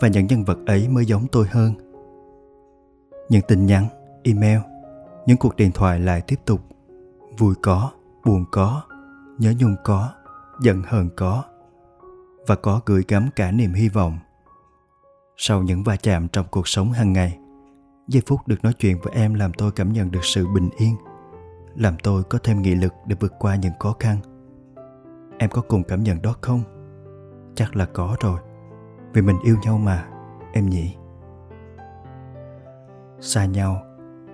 và 0.00 0.08
những 0.08 0.26
nhân 0.26 0.44
vật 0.44 0.58
ấy 0.66 0.88
mới 0.88 1.06
giống 1.06 1.26
tôi 1.32 1.46
hơn 1.50 1.85
những 3.28 3.42
tin 3.48 3.66
nhắn, 3.66 3.86
email, 4.22 4.58
những 5.26 5.36
cuộc 5.36 5.56
điện 5.56 5.70
thoại 5.74 6.00
lại 6.00 6.20
tiếp 6.20 6.40
tục. 6.44 6.60
Vui 7.38 7.54
có, 7.62 7.90
buồn 8.24 8.44
có, 8.52 8.82
nhớ 9.38 9.52
nhung 9.58 9.76
có, 9.84 10.12
giận 10.60 10.82
hờn 10.86 11.08
có 11.16 11.44
và 12.46 12.54
có 12.56 12.80
gửi 12.86 13.04
gắm 13.08 13.28
cả 13.36 13.50
niềm 13.50 13.72
hy 13.72 13.88
vọng. 13.88 14.18
Sau 15.36 15.62
những 15.62 15.82
va 15.82 15.96
chạm 15.96 16.28
trong 16.28 16.46
cuộc 16.50 16.68
sống 16.68 16.92
hàng 16.92 17.12
ngày, 17.12 17.38
giây 18.08 18.22
phút 18.26 18.48
được 18.48 18.64
nói 18.64 18.72
chuyện 18.72 18.98
với 19.02 19.12
em 19.14 19.34
làm 19.34 19.52
tôi 19.52 19.72
cảm 19.72 19.92
nhận 19.92 20.10
được 20.10 20.24
sự 20.24 20.46
bình 20.54 20.68
yên, 20.76 20.96
làm 21.74 21.96
tôi 22.02 22.22
có 22.22 22.38
thêm 22.44 22.62
nghị 22.62 22.74
lực 22.74 22.94
để 23.06 23.16
vượt 23.20 23.32
qua 23.38 23.56
những 23.56 23.72
khó 23.78 23.96
khăn. 23.98 24.18
Em 25.38 25.50
có 25.50 25.62
cùng 25.68 25.82
cảm 25.82 26.02
nhận 26.02 26.22
đó 26.22 26.34
không? 26.40 26.62
Chắc 27.54 27.76
là 27.76 27.86
có 27.86 28.16
rồi. 28.20 28.40
Vì 29.12 29.22
mình 29.22 29.36
yêu 29.44 29.56
nhau 29.64 29.78
mà, 29.78 30.08
em 30.52 30.68
nhỉ? 30.68 30.94
Xa 33.20 33.44
nhau 33.44 33.82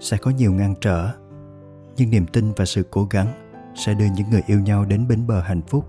sẽ 0.01 0.17
có 0.17 0.31
nhiều 0.31 0.53
ngăn 0.53 0.75
trở 0.81 1.09
nhưng 1.97 2.11
niềm 2.11 2.27
tin 2.27 2.53
và 2.57 2.65
sự 2.65 2.83
cố 2.91 3.07
gắng 3.11 3.27
sẽ 3.75 3.95
đưa 3.95 4.07
những 4.17 4.31
người 4.31 4.43
yêu 4.47 4.61
nhau 4.61 4.85
đến 4.85 5.09
bến 5.09 5.26
bờ 5.26 5.41
hạnh 5.41 5.63
phúc. 5.63 5.89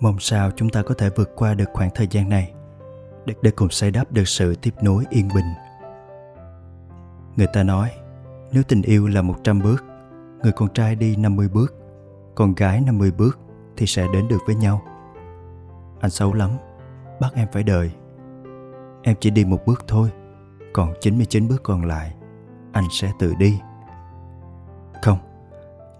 Mong 0.00 0.16
sao 0.20 0.50
chúng 0.56 0.68
ta 0.68 0.82
có 0.82 0.94
thể 0.94 1.10
vượt 1.16 1.30
qua 1.36 1.54
được 1.54 1.68
khoảng 1.72 1.90
thời 1.94 2.08
gian 2.10 2.28
này 2.28 2.52
để, 3.26 3.34
để 3.42 3.50
cùng 3.50 3.70
xây 3.70 3.90
đắp 3.90 4.12
được 4.12 4.28
sự 4.28 4.54
tiếp 4.54 4.74
nối 4.82 5.04
yên 5.10 5.28
bình. 5.34 5.44
Người 7.36 7.46
ta 7.52 7.62
nói 7.62 7.90
nếu 8.52 8.62
tình 8.62 8.82
yêu 8.82 9.08
là 9.08 9.22
100 9.22 9.62
bước 9.62 9.84
người 10.42 10.52
con 10.52 10.68
trai 10.68 10.96
đi 10.96 11.16
50 11.16 11.48
bước 11.48 11.74
con 12.34 12.54
gái 12.54 12.80
50 12.80 13.10
bước 13.10 13.38
thì 13.76 13.86
sẽ 13.86 14.06
đến 14.12 14.28
được 14.28 14.38
với 14.46 14.54
nhau. 14.54 14.82
Anh 16.00 16.10
xấu 16.10 16.34
lắm 16.34 16.50
bắt 17.20 17.32
em 17.34 17.48
phải 17.52 17.62
đợi. 17.62 17.90
Em 19.02 19.16
chỉ 19.20 19.30
đi 19.30 19.44
một 19.44 19.66
bước 19.66 19.84
thôi 19.88 20.10
còn 20.72 20.92
99 21.00 21.48
bước 21.48 21.62
còn 21.62 21.84
lại, 21.84 22.14
anh 22.72 22.84
sẽ 22.90 23.12
tự 23.18 23.34
đi. 23.38 23.60
Không, 25.02 25.18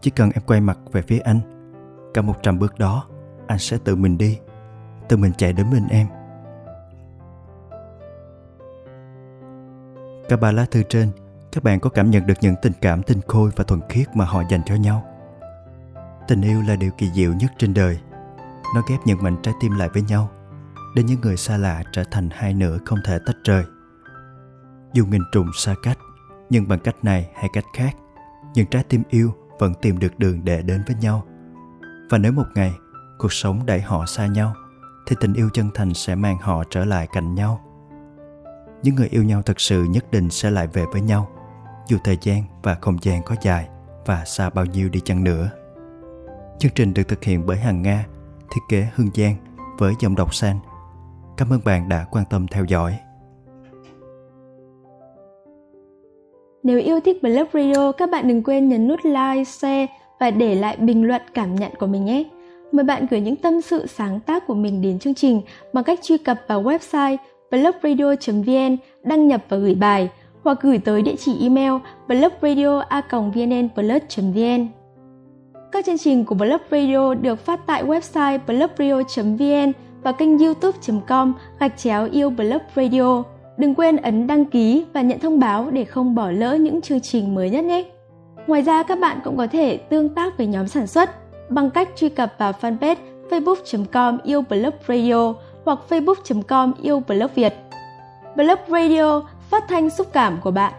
chỉ 0.01 0.11
cần 0.11 0.31
em 0.35 0.43
quay 0.47 0.61
mặt 0.61 0.79
về 0.93 1.03
phía 1.03 1.19
anh, 1.19 1.41
cả 2.15 2.23
100 2.23 2.59
bước 2.59 2.79
đó, 2.79 3.07
anh 3.47 3.59
sẽ 3.59 3.79
tự 3.85 3.97
mình 3.97 4.19
đi, 4.19 4.39
tự 5.09 5.17
mình 5.17 5.33
chạy 5.39 5.53
đến 5.53 5.67
bên 5.73 5.89
em. 5.89 6.07
Cả 10.29 10.37
ba 10.37 10.53
lá 10.53 10.67
thư 10.71 10.83
trên, 10.83 11.11
các 11.53 11.65
bạn 11.65 11.81
có 11.81 11.91
cảm 11.91 12.11
nhận 12.11 12.27
được 12.27 12.35
những 12.41 12.55
tình 12.63 12.73
cảm 12.81 13.03
tinh 13.03 13.21
khôi 13.29 13.51
và 13.57 13.65
thuần 13.65 13.81
khiết 13.89 14.17
mà 14.17 14.25
họ 14.25 14.43
dành 14.51 14.61
cho 14.67 14.75
nhau. 14.75 15.05
Tình 16.29 16.43
yêu 16.43 16.63
là 16.69 16.77
điều 16.77 16.91
kỳ 16.91 17.11
diệu 17.11 17.33
nhất 17.33 17.53
trên 17.59 17.75
đời. 17.75 17.99
Nó 18.75 18.83
ghép 18.89 19.01
những 19.05 19.23
mảnh 19.23 19.37
trái 19.43 19.55
tim 19.61 19.73
lại 19.79 19.89
với 19.89 20.03
nhau, 20.03 20.31
để 20.95 21.03
những 21.03 21.21
người 21.21 21.37
xa 21.37 21.57
lạ 21.57 21.83
trở 21.93 22.05
thành 22.11 22.29
hai 22.33 22.55
nửa 22.55 22.79
không 22.85 22.99
thể 23.05 23.19
tách 23.27 23.37
rời 23.45 23.65
dù 24.95 25.07
nghìn 25.07 25.23
trùng 25.33 25.51
xa 25.55 25.75
cách, 25.83 25.99
nhưng 26.51 26.69
bằng 26.69 26.79
cách 26.79 26.97
này 27.03 27.31
hay 27.35 27.49
cách 27.53 27.65
khác 27.75 27.97
những 28.55 28.67
trái 28.67 28.85
tim 28.89 29.03
yêu 29.11 29.35
vẫn 29.59 29.75
tìm 29.75 29.99
được 29.99 30.19
đường 30.19 30.45
để 30.45 30.63
đến 30.63 30.83
với 30.87 30.97
nhau. 31.01 31.23
Và 32.11 32.19
nếu 32.19 32.33
một 32.33 32.47
ngày 32.55 32.73
cuộc 33.19 33.33
sống 33.33 33.67
đẩy 33.67 33.81
họ 33.81 34.07
xa 34.07 34.27
nhau, 34.27 34.55
thì 35.07 35.17
tình 35.21 35.35
yêu 35.35 35.49
chân 35.53 35.71
thành 35.75 35.95
sẽ 35.95 36.15
mang 36.15 36.39
họ 36.39 36.65
trở 36.71 36.85
lại 36.85 37.09
cạnh 37.13 37.35
nhau. 37.35 37.61
Những 38.83 38.95
người 38.95 39.09
yêu 39.09 39.23
nhau 39.23 39.43
thật 39.43 39.61
sự 39.61 39.85
nhất 39.85 40.11
định 40.11 40.31
sẽ 40.31 40.51
lại 40.51 40.67
về 40.67 40.85
với 40.93 41.01
nhau, 41.01 41.29
dù 41.89 41.99
thời 42.05 42.19
gian 42.23 42.45
và 42.63 42.77
không 42.81 42.99
gian 43.03 43.23
có 43.23 43.37
dài 43.43 43.69
và 44.07 44.25
xa 44.25 44.51
bao 44.51 44.65
nhiêu 44.65 44.89
đi 44.89 45.01
chăng 45.01 45.25
nữa. 45.25 45.51
Chương 46.59 46.73
trình 46.75 46.95
được 46.95 47.09
thực 47.09 47.25
hiện 47.25 47.47
bởi 47.47 47.57
hàng 47.57 47.83
nga, 47.83 48.07
thiết 48.51 48.61
kế 48.69 48.89
hương 48.95 49.11
giang 49.15 49.37
với 49.79 49.95
giọng 50.01 50.15
đọc 50.15 50.35
san 50.35 50.57
cảm 51.37 51.53
ơn 51.53 51.61
bạn 51.65 51.89
đã 51.89 52.05
quan 52.11 52.25
tâm 52.25 52.47
theo 52.47 52.65
dõi. 52.65 52.99
Nếu 56.63 56.79
yêu 56.79 57.01
thích 57.01 57.23
Blog 57.23 57.47
Radio, 57.53 57.93
các 57.93 58.11
bạn 58.11 58.29
đừng 58.29 58.43
quên 58.43 58.69
nhấn 58.69 58.89
nút 58.89 59.01
like, 59.05 59.45
share 59.45 59.87
và 60.21 60.31
để 60.31 60.55
lại 60.55 60.77
bình 60.77 61.05
luận 61.05 61.23
cảm 61.35 61.55
nhận 61.55 61.73
của 61.79 61.87
mình 61.87 62.05
nhé. 62.05 62.25
Mời 62.73 62.85
bạn 62.85 63.07
gửi 63.11 63.21
những 63.21 63.37
tâm 63.37 63.61
sự 63.61 63.87
sáng 63.87 64.21
tác 64.21 64.47
của 64.47 64.55
mình 64.55 64.83
đến 64.83 64.99
chương 64.99 65.15
trình 65.15 65.41
bằng 65.73 65.85
cách 65.85 65.99
truy 66.03 66.19
cập 66.19 66.41
vào 66.49 66.63
website 66.63 67.17
blogradio.vn, 67.51 68.77
đăng 69.05 69.29
nhập 69.29 69.45
và 69.49 69.57
gửi 69.57 69.75
bài 69.75 70.09
hoặc 70.43 70.59
gửi 70.63 70.79
tới 70.79 71.03
địa 71.03 71.17
chỉ 71.19 71.33
email 71.41 71.73
blogradio.vnnplus.vn. 72.09 74.67
Các 75.73 75.87
chương 75.87 75.99
trình 75.99 76.25
của 76.25 76.35
Blog 76.35 76.61
Radio 76.71 77.15
được 77.15 77.39
phát 77.39 77.61
tại 77.67 77.85
website 77.85 78.39
blogradio.vn 78.47 79.73
và 80.03 80.13
kênh 80.13 80.39
youtube.com 80.39 81.33
gạch 81.59 81.79
chéo 81.79 82.09
yêu 82.13 82.31
Blog 82.31 82.63
Radio. 82.77 83.23
Đừng 83.63 83.75
quên 83.75 83.97
ấn 83.97 84.27
đăng 84.27 84.45
ký 84.45 84.85
và 84.93 85.03
nhận 85.03 85.19
thông 85.19 85.41
báo 85.41 85.71
để 85.71 85.85
không 85.85 86.15
bỏ 86.15 86.31
lỡ 86.31 86.55
những 86.55 86.81
chương 86.81 87.01
trình 87.01 87.35
mới 87.35 87.51
nhất 87.51 87.65
nhé. 87.65 87.85
Ngoài 88.47 88.63
ra, 88.63 88.83
các 88.83 88.99
bạn 88.99 89.21
cũng 89.25 89.37
có 89.37 89.47
thể 89.47 89.77
tương 89.77 90.09
tác 90.09 90.39
với 90.39 90.47
nhóm 90.47 90.69
sản 90.69 90.87
xuất 90.87 91.11
bằng 91.51 91.71
cách 91.71 91.89
truy 91.97 92.09
cập 92.09 92.35
vào 92.39 92.53
fanpage 92.61 92.97
facebook.com 93.31 94.19
yêu 94.25 94.43
blog 94.51 94.75
radio 94.89 95.35
hoặc 95.65 95.79
facebook.com 95.89 96.73
yêu 96.83 97.03
blog 97.09 97.31
Việt. 97.35 97.55
Blog 98.37 98.59
Radio 98.69 99.23
phát 99.51 99.65
thanh 99.69 99.91
xúc 99.91 100.07
cảm 100.13 100.39
của 100.43 100.51
bạn. 100.51 100.73